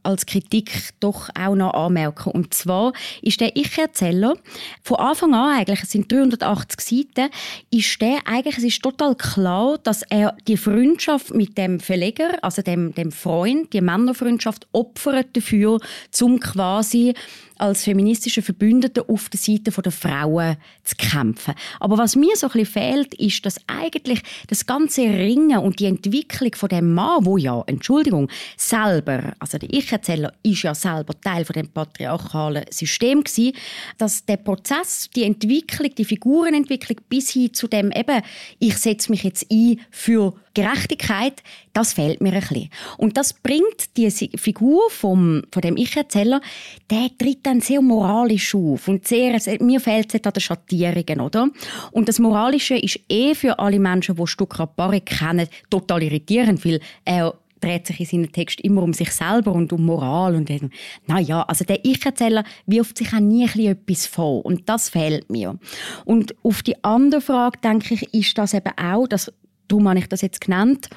als 0.03 0.25
Kritik 0.25 0.71
doch 0.99 1.29
auch 1.37 1.55
noch 1.55 1.73
anmerken. 1.73 2.31
Und 2.31 2.53
zwar 2.53 2.93
ist 3.21 3.41
der 3.41 3.55
Ich-Erzähler 3.55 4.35
von 4.81 4.97
Anfang 4.97 5.33
an 5.33 5.59
eigentlich, 5.59 5.83
es 5.83 5.91
sind 5.91 6.11
380 6.11 6.81
Seiten, 6.81 7.31
ist 7.69 8.01
der 8.01 8.19
eigentlich, 8.25 8.57
es 8.57 8.63
ist 8.63 8.81
total 8.81 9.15
klar, 9.15 9.77
dass 9.83 10.03
er 10.03 10.35
die 10.47 10.57
Freundschaft 10.57 11.33
mit 11.33 11.57
dem 11.57 11.79
Verleger, 11.79 12.37
also 12.41 12.61
dem, 12.61 12.93
dem 12.93 13.11
Freund, 13.11 13.73
die 13.73 13.81
Männerfreundschaft, 13.81 14.47
Freundschaft 14.47 14.67
opfert 14.71 15.35
dafür, 15.35 15.79
um 16.21 16.36
quasi 16.39 17.13
als 17.59 17.83
feministische 17.83 18.41
Verbündete 18.41 19.07
auf 19.07 19.29
der 19.29 19.39
Seite 19.39 19.71
der 19.71 19.91
Frauen 19.91 20.57
zu 20.83 20.95
kämpfen. 20.95 21.53
Aber 21.79 21.97
was 21.97 22.15
mir 22.15 22.35
so 22.35 22.47
ein 22.47 22.53
bisschen 22.53 22.73
fehlt, 22.73 23.13
ist, 23.15 23.45
dass 23.45 23.59
eigentlich 23.67 24.21
das 24.47 24.65
ganze 24.65 25.01
Ringen 25.01 25.59
und 25.59 25.79
die 25.79 25.85
Entwicklung 25.85 26.53
von 26.55 26.69
dem 26.69 26.93
Mann, 26.93 27.25
wo 27.25 27.37
ja, 27.37 27.63
Entschuldigung, 27.67 28.29
selber, 28.55 29.33
also 29.39 29.57
der 29.57 29.71
Ich-Erzähler 29.71 30.33
ist 30.43 30.63
ja 30.63 30.75
selber 30.75 31.19
Teil 31.19 31.45
von 31.45 31.53
dem 31.53 31.69
patriarchalen 31.69 32.65
System 32.69 33.23
gewesen, 33.23 33.53
dass 33.97 34.25
der 34.25 34.37
Prozess, 34.37 35.09
die 35.15 35.23
Entwicklung, 35.23 35.93
die 35.95 36.05
Figurenentwicklung 36.05 36.97
bis 37.09 37.31
hin 37.31 37.53
zu 37.53 37.67
dem 37.67 37.91
eben, 37.91 38.21
ich 38.59 38.77
setze 38.77 39.11
mich 39.11 39.23
jetzt 39.23 39.47
ein 39.51 39.79
für 39.89 40.33
Gerechtigkeit, 40.53 41.43
das 41.73 41.93
fehlt 41.93 42.21
mir 42.21 42.33
ein 42.33 42.39
bisschen. 42.39 42.69
Und 42.97 43.17
das 43.17 43.33
bringt 43.33 43.95
diese 43.95 44.27
Figur 44.35 44.89
vom, 44.89 45.43
von 45.51 45.61
dem 45.61 45.77
Ich-Erzähler, 45.77 46.41
der 46.89 47.09
tritt 47.17 47.45
dann 47.47 47.61
sehr 47.61 47.81
moralisch 47.81 48.53
auf 48.53 48.87
und 48.87 49.07
sehr, 49.07 49.39
mir 49.61 49.79
fehlt 49.79 50.13
es 50.13 50.23
an 50.23 50.33
den 50.33 50.41
Schattierungen, 50.41 51.21
oder? 51.21 51.49
Und 51.91 52.09
das 52.09 52.19
Moralische 52.19 52.75
ist 52.75 52.99
eh 53.09 53.33
für 53.33 53.57
alle 53.57 53.79
Menschen, 53.79 54.15
die 54.15 54.27
Stuttgart 54.27 54.75
Barre 54.75 55.01
kennen, 55.01 55.47
total 55.69 56.03
irritierend, 56.03 56.63
weil 56.65 56.79
er 57.05 57.33
dreht 57.59 57.87
sich 57.87 57.99
in 57.99 58.05
seinen 58.05 58.31
Text 58.31 58.61
immer 58.61 58.83
um 58.83 58.93
sich 58.93 59.11
selber 59.11 59.51
und 59.51 59.73
um 59.73 59.85
Moral 59.85 60.35
und 60.35 60.51
naja, 61.07 61.41
also 61.43 61.65
der 61.65 61.83
Ich-Erzähler 61.83 62.43
wirft 62.65 62.97
sich 62.97 63.13
auch 63.13 63.19
nie 63.19 63.47
etwas 63.65 64.05
vor 64.05 64.45
und 64.45 64.69
das 64.69 64.89
fehlt 64.89 65.29
mir. 65.31 65.57
Und 66.05 66.35
auf 66.43 66.61
die 66.61 66.83
andere 66.83 67.21
Frage 67.21 67.59
denke 67.63 67.95
ich, 67.95 68.13
ist 68.13 68.37
das 68.37 68.53
eben 68.53 68.73
auch, 68.77 69.07
dass 69.07 69.33
darum 69.67 69.87
habe 69.87 69.99
ich 69.99 70.07
das 70.07 70.21
jetzt 70.21 70.41
genannt, 70.41 70.89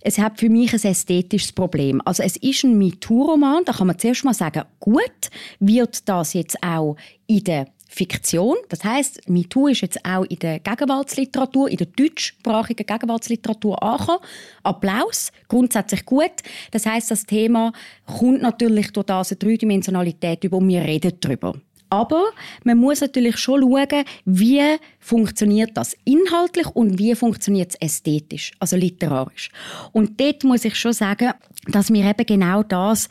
es 0.00 0.18
hat 0.18 0.38
für 0.38 0.48
mich 0.48 0.72
ein 0.72 0.90
ästhetisches 0.90 1.52
Problem. 1.52 2.00
Also 2.04 2.22
es 2.22 2.36
ist 2.36 2.64
ein 2.64 2.78
MeToo-Roman, 2.78 3.64
da 3.64 3.72
kann 3.72 3.86
man 3.86 3.98
zuerst 3.98 4.24
mal 4.24 4.34
sagen, 4.34 4.62
gut, 4.78 5.30
wird 5.58 6.08
das 6.08 6.34
jetzt 6.34 6.62
auch 6.62 6.96
in 7.26 7.44
der 7.44 7.66
Fiktion. 7.88 8.56
Das 8.68 8.84
heißt, 8.84 9.28
MeToo 9.28 9.68
ist 9.68 9.80
jetzt 9.80 10.04
auch 10.04 10.24
in 10.24 10.38
der 10.38 10.60
Gegenwartsliteratur, 10.60 11.70
in 11.70 11.76
der 11.76 11.86
deutschsprachigen 11.86 12.84
Gegenwartsliteratur 12.84 13.82
angekommen. 13.82 14.18
Applaus, 14.62 15.32
grundsätzlich 15.48 16.04
gut. 16.04 16.32
Das 16.72 16.84
heißt, 16.84 17.10
das 17.10 17.24
Thema 17.24 17.72
kommt 18.04 18.42
natürlich 18.42 18.92
durch 18.92 19.06
diese 19.06 19.36
Dreidimensionalität 19.36 20.44
über 20.44 20.58
und 20.58 20.68
wir 20.68 20.82
reden 20.82 21.12
darüber. 21.20 21.54
Aber 21.88 22.30
man 22.64 22.78
muss 22.78 23.00
natürlich 23.00 23.38
schon 23.38 23.62
schauen, 23.62 24.04
wie 24.24 24.62
funktioniert 24.98 25.70
das 25.74 25.96
inhaltlich 26.04 26.66
und 26.66 26.98
wie 26.98 27.14
funktioniert 27.14 27.70
es 27.70 27.80
ästhetisch, 27.80 28.52
also 28.58 28.76
literarisch. 28.76 29.50
Und 29.92 30.20
dort 30.20 30.44
muss 30.44 30.64
ich 30.64 30.76
schon 30.76 30.92
sagen, 30.92 31.32
dass 31.68 31.90
mir 31.90 32.08
eben 32.08 32.26
genau 32.26 32.62
das 32.62 33.08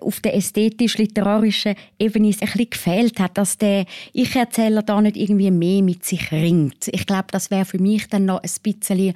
auf 0.00 0.20
der 0.20 0.34
ästhetisch-literarischen 0.34 1.74
Ebene 1.98 2.28
ein 2.28 2.38
bisschen 2.38 2.70
gefehlt 2.70 3.20
hat, 3.20 3.36
dass 3.38 3.58
der 3.58 3.86
Ich-Erzähler 4.12 4.82
da 4.82 5.00
nicht 5.00 5.16
irgendwie 5.16 5.50
mehr 5.50 5.82
mit 5.82 6.04
sich 6.04 6.32
ringt. 6.32 6.88
Ich 6.88 7.06
glaube, 7.06 7.26
das 7.30 7.50
wäre 7.50 7.64
für 7.64 7.78
mich 7.78 8.08
dann 8.08 8.24
noch 8.24 8.42
ein 8.42 8.50
bisschen 8.62 9.14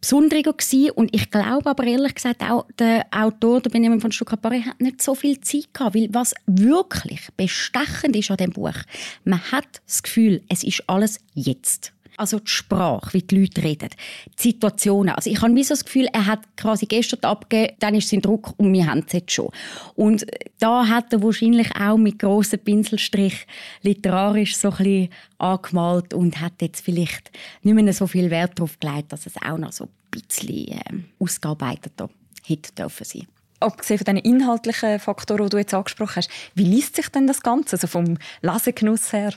besonderer 0.00 0.52
gewesen. 0.52 0.90
Und 0.90 1.14
ich 1.14 1.30
glaube 1.30 1.68
aber 1.68 1.84
ehrlich 1.84 2.14
gesagt 2.14 2.42
auch, 2.42 2.66
der 2.78 3.06
Autor, 3.10 3.60
der 3.60 3.70
Benjamin 3.70 4.00
von 4.00 4.12
Stuckrad-Barre, 4.12 4.64
hat 4.64 4.80
nicht 4.80 5.02
so 5.02 5.14
viel 5.14 5.40
Zeit 5.40 5.72
gehabt, 5.72 5.94
weil 5.94 6.08
was 6.12 6.34
wirklich 6.46 7.28
bestechend 7.36 8.16
ist 8.16 8.30
an 8.30 8.38
dem 8.38 8.50
Buch, 8.50 8.74
man 9.24 9.40
hat 9.52 9.82
das 9.86 10.02
Gefühl, 10.02 10.42
es 10.48 10.64
ist 10.64 10.84
alles 10.88 11.20
jetzt. 11.34 11.92
Also 12.20 12.38
die 12.38 12.50
Sprache, 12.50 13.14
wie 13.14 13.22
die 13.22 13.40
Leute 13.40 13.62
reden, 13.62 13.88
die 14.38 14.42
Situationen. 14.50 15.14
Also 15.14 15.30
ich 15.30 15.40
habe 15.40 15.54
wie 15.54 15.64
so 15.64 15.72
das 15.72 15.86
Gefühl, 15.86 16.06
er 16.12 16.26
hat 16.26 16.40
quasi 16.54 16.84
gestern 16.84 17.20
abgegeben, 17.20 17.74
dann 17.78 17.94
ist 17.94 18.10
sein 18.10 18.20
Druck 18.20 18.52
und 18.58 18.74
wir 18.74 18.86
haben 18.86 19.04
es 19.06 19.14
jetzt 19.14 19.32
schon. 19.32 19.48
Und 19.94 20.26
da 20.58 20.86
hat 20.86 21.14
er 21.14 21.22
wahrscheinlich 21.22 21.74
auch 21.76 21.96
mit 21.96 22.18
grossen 22.18 22.58
Pinselstrich 22.58 23.46
literarisch 23.80 24.54
so 24.54 24.70
ein 24.70 25.08
angemalt 25.38 26.12
und 26.12 26.42
hat 26.42 26.60
jetzt 26.60 26.84
vielleicht 26.84 27.30
nicht 27.62 27.74
mehr 27.74 27.90
so 27.94 28.06
viel 28.06 28.30
Wert 28.30 28.58
darauf 28.58 28.78
gelegt, 28.78 29.14
dass 29.14 29.24
es 29.24 29.36
auch 29.42 29.56
noch 29.56 29.72
so 29.72 29.84
ein 29.84 29.90
bisschen 30.10 30.68
äh, 30.72 30.80
ausgearbeiteter 31.18 32.10
hätte 32.44 32.72
dürfen 32.74 33.04
sein 33.04 33.26
abgesehen 33.60 33.98
von 33.98 34.04
den 34.06 34.16
inhaltlichen 34.16 34.98
Faktoren, 34.98 35.44
die 35.44 35.50
du 35.50 35.58
jetzt 35.58 35.74
angesprochen 35.74 36.16
hast, 36.16 36.30
wie 36.54 36.64
liest 36.64 36.96
sich 36.96 37.08
denn 37.08 37.26
das 37.26 37.42
Ganze, 37.42 37.76
also 37.76 37.86
vom 37.86 38.16
Lesegenuss 38.40 39.12
her? 39.12 39.34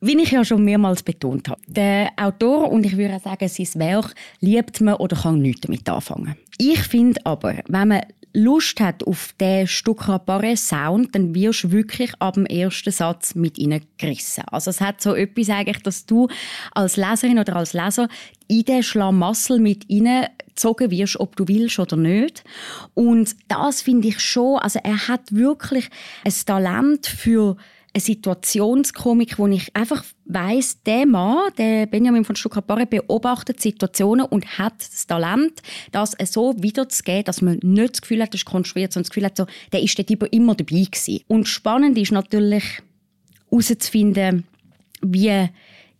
Wie 0.00 0.16
ich 0.20 0.30
ja 0.30 0.44
schon 0.44 0.64
mehrmals 0.64 1.02
betont 1.02 1.48
habe, 1.48 1.60
der 1.66 2.10
Autor, 2.16 2.70
und 2.70 2.86
ich 2.86 2.96
würde 2.96 3.18
sagen, 3.18 3.48
sein 3.48 3.80
Werk 3.80 4.14
liebt 4.40 4.80
man 4.80 4.94
oder 4.94 5.16
kann 5.16 5.40
nichts 5.40 5.62
damit 5.62 5.88
anfangen. 5.88 6.36
Ich 6.56 6.80
finde 6.80 7.20
aber, 7.24 7.56
wenn 7.66 7.88
man 7.88 8.02
Lust 8.32 8.78
hat 8.80 9.04
auf 9.04 9.34
den 9.40 9.66
Stuckrapare 9.66 10.56
Sound, 10.56 11.14
dann 11.14 11.34
wirst 11.34 11.64
du 11.64 11.72
wirklich 11.72 12.12
ab 12.20 12.34
dem 12.34 12.46
ersten 12.46 12.92
Satz 12.92 13.34
mit 13.34 13.58
ihnen 13.58 13.82
gerissen. 13.96 14.44
Also 14.52 14.70
es 14.70 14.80
hat 14.80 15.00
so 15.00 15.14
etwas 15.14 15.48
eigentlich, 15.48 15.82
dass 15.82 16.06
du 16.06 16.28
als 16.72 16.96
Leserin 16.96 17.38
oder 17.38 17.56
als 17.56 17.72
Leser 17.72 18.08
in 18.46 18.64
den 18.64 18.82
Schlamassel 18.82 19.58
mit 19.58 19.88
ihnen 19.88 20.26
gezogen 20.46 20.90
wirst, 20.90 21.18
ob 21.18 21.36
du 21.36 21.48
willst 21.48 21.78
oder 21.78 21.96
nicht. 21.96 22.44
Und 22.94 23.34
das 23.48 23.82
finde 23.82 24.08
ich 24.08 24.20
schon, 24.20 24.58
also 24.58 24.78
er 24.82 25.08
hat 25.08 25.32
wirklich 25.32 25.88
ein 26.24 26.34
Talent 26.46 27.06
für 27.06 27.56
eine 27.98 28.04
Situationskomik, 28.04 29.38
wo 29.38 29.48
ich 29.48 29.74
einfach 29.74 30.04
weiß, 30.26 30.82
der 30.84 31.04
Mann, 31.04 31.50
der 31.58 31.86
Benjamin 31.86 32.24
von 32.24 32.36
Stuckrad-Barre, 32.36 32.86
beobachtet 32.86 33.60
Situationen 33.60 34.24
und 34.26 34.58
hat 34.58 34.74
das 34.78 35.06
Talent, 35.06 35.60
das 35.90 36.14
so 36.30 36.54
wiederzugeben, 36.58 37.24
dass 37.24 37.42
man 37.42 37.58
nicht 37.62 37.94
das 37.94 38.02
Gefühl 38.02 38.22
hat, 38.22 38.32
das 38.32 38.42
ist 38.42 38.44
konstruiert, 38.44 38.92
sondern 38.92 39.04
das 39.04 39.10
Gefühl 39.10 39.24
hat, 39.24 39.36
so, 39.36 39.46
der 39.72 39.82
ist 39.82 39.98
dort 39.98 40.10
immer 40.32 40.54
dabei 40.54 40.84
gewesen. 40.84 41.20
Und 41.26 41.48
spannend 41.48 41.98
ist 41.98 42.12
natürlich 42.12 42.64
herauszufinden, 43.50 44.44
wie 45.02 45.48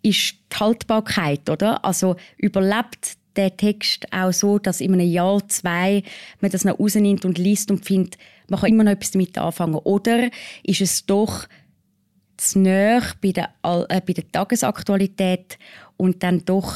ist 0.03 0.35
die 0.53 0.57
Haltbarkeit, 0.57 1.51
oder? 1.51 1.85
Also 1.85 2.17
überlebt 2.37 3.17
der 3.35 3.57
Text 3.57 4.07
auch 4.13 4.33
so, 4.33 4.59
dass 4.59 4.81
in 4.81 4.93
einem 4.93 5.09
Jahr, 5.09 5.47
zwei 5.49 6.03
man 6.41 6.51
das 6.51 6.65
noch 6.65 6.79
rausnimmt 6.79 7.25
und 7.25 7.39
liest 7.39 7.71
und 7.71 7.85
findet, 7.85 8.19
man 8.49 8.61
kann 8.61 8.71
immer 8.71 8.85
noch 8.85 8.93
etwas 8.93 9.11
damit 9.11 9.37
anfangen. 9.37 9.75
Oder 9.75 10.31
ist 10.63 10.81
es 10.81 11.07
doch 11.07 11.47
zu 12.39 12.61
nahe 12.61 13.03
bei 13.21 13.33
der, 13.33 13.51
äh, 13.63 14.01
bei 14.01 14.13
der 14.13 14.31
Tagesaktualität 14.31 15.59
und 15.97 16.23
dann 16.23 16.45
doch 16.45 16.75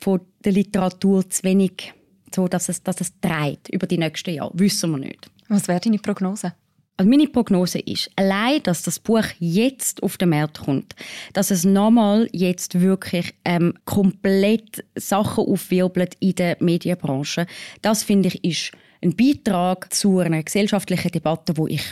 von 0.00 0.20
der 0.44 0.52
Literatur 0.52 1.28
zu 1.28 1.42
wenig, 1.44 1.92
so 2.34 2.48
dass 2.48 2.68
es, 2.68 2.82
dass 2.82 3.00
es 3.00 3.12
trägt 3.20 3.68
über 3.68 3.86
die 3.86 3.98
nächsten 3.98 4.34
Jahre. 4.34 4.50
Wissen 4.54 4.90
wir 4.90 4.98
nicht. 4.98 5.30
Was 5.48 5.68
wäre 5.68 5.80
deine 5.80 5.98
Prognose? 5.98 6.54
Also 6.96 7.10
meine 7.10 7.28
Prognose 7.28 7.78
ist, 7.78 8.10
allein, 8.16 8.60
dass 8.64 8.82
das 8.82 8.98
Buch 8.98 9.24
jetzt 9.38 10.02
auf 10.02 10.16
den 10.16 10.30
Markt 10.30 10.58
kommt, 10.58 10.96
dass 11.32 11.52
es 11.52 11.64
nochmal 11.64 12.28
jetzt 12.32 12.80
wirklich 12.80 13.34
ähm, 13.44 13.74
komplett 13.84 14.84
Sachen 14.96 15.46
aufwirbelt 15.46 16.16
in 16.18 16.34
der 16.34 16.56
Medienbranche, 16.58 17.46
das 17.82 18.02
finde 18.02 18.28
ich 18.28 18.44
ist 18.44 18.72
ein 19.00 19.14
Beitrag 19.14 19.92
zu 19.94 20.18
einer 20.18 20.42
gesellschaftlichen 20.42 21.12
Debatte, 21.12 21.56
wo 21.56 21.68
ich 21.68 21.84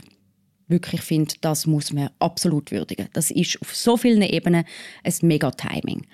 wirklich 0.68 1.00
finde, 1.02 1.34
das 1.40 1.66
muss 1.66 1.92
man 1.92 2.10
absolut 2.18 2.72
würdigen. 2.72 3.08
Das 3.12 3.30
ist 3.30 3.60
auf 3.62 3.74
so 3.74 3.96
vielen 3.96 4.22
Ebenen 4.22 4.64
ein 5.04 5.14
Mega-Timing. 5.22 6.06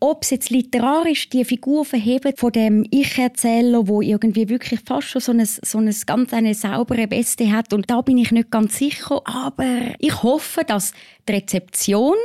Ob 0.00 0.22
es 0.22 0.30
jetzt 0.30 0.50
literarisch 0.50 1.30
die 1.30 1.44
Figur 1.44 1.84
verhebt 1.84 2.38
von 2.38 2.52
dem 2.52 2.86
Ich-Erzähler, 2.90 3.88
wo 3.88 4.02
irgendwie 4.02 4.48
wirklich 4.48 4.80
fast 4.80 5.08
schon 5.08 5.22
so 5.22 5.32
eine, 5.32 5.46
so 5.46 5.78
eine 5.78 5.94
ganz 6.06 6.32
eine 6.32 6.54
saubere 6.54 7.06
Beste 7.06 7.50
hat 7.50 7.72
und 7.72 7.90
da 7.90 8.02
bin 8.02 8.18
ich 8.18 8.30
nicht 8.30 8.50
ganz 8.50 8.78
sicher, 8.78 9.22
aber 9.24 9.94
ich 9.98 10.22
hoffe, 10.22 10.64
dass 10.66 10.92
die 11.28 11.32
Rezeption 11.32 12.16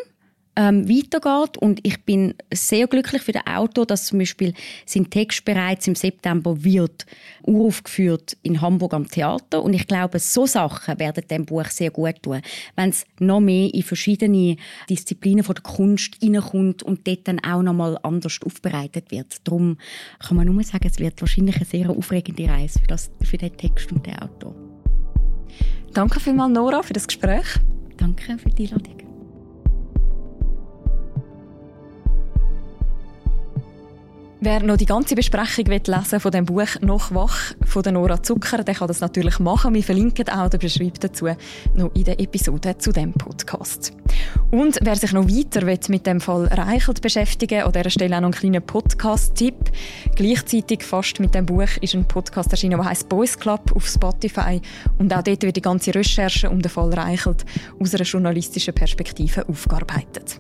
ähm, 0.55 0.89
weitergeht. 0.89 1.57
Und 1.57 1.79
ich 1.83 2.03
bin 2.03 2.33
sehr 2.53 2.87
glücklich 2.87 3.21
für 3.21 3.31
den 3.31 3.47
Autor, 3.47 3.85
dass 3.85 4.05
zum 4.05 4.19
Beispiel 4.19 4.53
sein 4.85 5.09
Text 5.09 5.45
bereits 5.45 5.87
im 5.87 5.95
September 5.95 6.63
wird 6.63 7.05
uraufgeführt 7.43 8.37
in 8.43 8.61
Hamburg 8.61 8.93
am 8.93 9.07
Theater. 9.07 9.63
Und 9.63 9.73
ich 9.73 9.87
glaube, 9.87 10.19
so 10.19 10.45
Sachen 10.45 10.99
werden 10.99 11.23
dem 11.29 11.45
Buch 11.45 11.65
sehr 11.65 11.91
gut 11.91 12.21
tun, 12.21 12.41
wenn 12.75 12.89
es 12.89 13.05
noch 13.19 13.39
mehr 13.39 13.73
in 13.73 13.83
verschiedene 13.83 14.57
Disziplinen 14.89 15.43
von 15.43 15.55
der 15.55 15.63
Kunst 15.63 16.15
hineinkommt 16.21 16.83
und 16.83 17.07
dort 17.07 17.27
dann 17.27 17.39
auch 17.39 17.61
noch 17.61 17.73
mal 17.73 17.97
anders 18.03 18.39
aufbereitet 18.45 19.11
wird. 19.11 19.37
Darum 19.43 19.77
kann 20.19 20.37
man 20.37 20.47
nur 20.47 20.63
sagen, 20.63 20.87
es 20.87 20.99
wird 20.99 21.19
wahrscheinlich 21.21 21.55
eine 21.55 21.65
sehr 21.65 21.89
aufregende 21.89 22.47
Reise 22.47 22.79
für, 22.79 22.87
das, 22.87 23.11
für 23.23 23.37
den 23.37 23.55
Text 23.55 23.91
und 23.91 24.05
den 24.05 24.17
Autor. 24.19 24.55
Danke 25.93 26.19
vielmals, 26.19 26.53
Nora, 26.53 26.83
für 26.83 26.93
das 26.93 27.07
Gespräch. 27.07 27.45
Danke 27.97 28.37
für 28.37 28.49
die 28.49 28.67
Einladung. 28.67 29.08
Wer 34.41 34.63
noch 34.63 34.77
die 34.77 34.85
ganze 34.85 35.15
Besprechung 35.15 35.65
lesen 35.65 36.19
von 36.21 36.31
dem 36.31 36.45
Buch 36.45 36.79
«Noch 36.79 37.13
wach» 37.13 37.53
von 37.65 37.83
der 37.83 37.91
Nora 37.91 38.23
Zucker, 38.23 38.63
der 38.63 38.73
kann 38.73 38.87
das 38.87 39.01
natürlich 39.01 39.37
machen. 39.39 39.73
Wir 39.73 39.83
verlinken 39.83 40.29
auch 40.29 40.47
den 40.47 40.61
Beschreib 40.61 40.97
dazu 41.01 41.27
noch 41.75 41.93
in 41.93 42.05
der 42.05 42.17
Episode 42.21 42.77
zu 42.77 42.93
dem 42.93 43.11
Podcast. 43.11 43.91
Und 44.49 44.79
wer 44.81 44.95
sich 44.95 45.11
noch 45.11 45.27
weiter 45.27 45.65
mit 45.89 46.07
dem 46.07 46.21
Fall 46.21 46.45
Reichelt 46.45 47.01
beschäftigen 47.01 47.63
an 47.63 47.73
dieser 47.73 47.89
Stelle 47.89 48.15
auch 48.15 48.21
noch 48.21 48.27
einen 48.27 48.39
kleinen 48.39 48.65
Podcast-Tipp. 48.65 49.71
Gleichzeitig 50.15 50.83
fast 50.83 51.19
mit 51.19 51.35
dem 51.35 51.45
Buch 51.45 51.75
ist 51.81 51.93
ein 51.93 52.07
Podcast 52.07 52.51
erschienen, 52.51 52.79
der 52.79 52.89
heißt 52.89 53.09
Boys 53.09 53.37
Club 53.37 53.73
auf 53.75 53.87
Spotify. 53.87 54.61
Und 54.99 55.13
auch 55.13 55.21
dort 55.21 55.43
wird 55.43 55.57
die 55.57 55.61
ganze 55.61 55.93
Recherche 55.93 56.49
um 56.49 56.61
den 56.61 56.71
Fall 56.71 56.93
Reichelt 56.93 57.43
aus 57.77 57.93
einer 57.93 58.05
journalistischen 58.05 58.73
Perspektive 58.73 59.45
aufgearbeitet. 59.49 60.39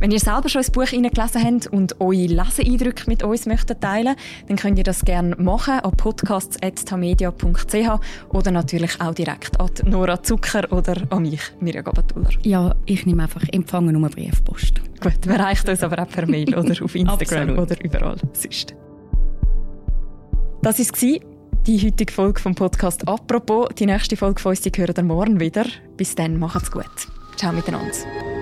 Wenn 0.00 0.10
ihr 0.10 0.20
selber 0.20 0.48
schon 0.48 0.62
ein 0.62 0.72
Buch 0.72 0.86
gelesen 0.86 1.44
habt 1.44 1.66
und 1.68 2.00
eure 2.00 2.26
Leseeindrücke 2.26 3.04
mit 3.06 3.22
uns 3.22 3.46
möchtet 3.46 3.80
teilen, 3.80 4.16
dann 4.48 4.56
könnt 4.56 4.78
ihr 4.78 4.84
das 4.84 5.04
gerne 5.04 5.36
machen 5.36 5.78
an 5.80 5.92
podcasts.tamedia.ch 5.92 8.00
oder 8.30 8.50
natürlich 8.50 9.00
auch 9.00 9.14
direkt 9.14 9.60
an 9.60 9.70
Nora 9.84 10.22
Zucker 10.22 10.72
oder 10.72 10.96
an 11.10 11.22
mich, 11.22 11.42
Mirja 11.60 11.82
Gabatuller. 11.82 12.30
Ja, 12.42 12.74
ich 12.86 13.06
nehme 13.06 13.24
einfach 13.24 13.42
Empfangen 13.52 13.92
Nummer 13.92 14.10
Briefpost. 14.10 14.80
Gut, 15.00 15.26
man 15.26 15.40
reicht 15.40 15.68
uns 15.68 15.82
aber 15.82 16.02
auch 16.02 16.08
per 16.08 16.26
Mail 16.26 16.54
oder 16.54 16.74
auf 16.82 16.94
Instagram 17.20 17.58
oder 17.58 17.76
überall 17.82 18.16
sonst. 18.32 18.74
Das 20.62 20.78
war 20.78 21.20
die 21.66 21.84
heutige 21.84 22.12
Folge 22.12 22.40
vom 22.40 22.54
Podcast 22.54 23.06
«Apropos». 23.08 23.68
Die 23.76 23.86
nächste 23.86 24.16
Folge 24.16 24.40
von 24.40 24.50
uns 24.50 24.60
die 24.60 24.70
hören 24.76 24.94
ihr 24.96 25.02
morgen 25.02 25.40
wieder. 25.40 25.64
Bis 25.96 26.14
dann, 26.14 26.38
macht's 26.38 26.70
gut. 26.70 26.84
Ciao 27.36 27.52
miteinander. 27.52 28.35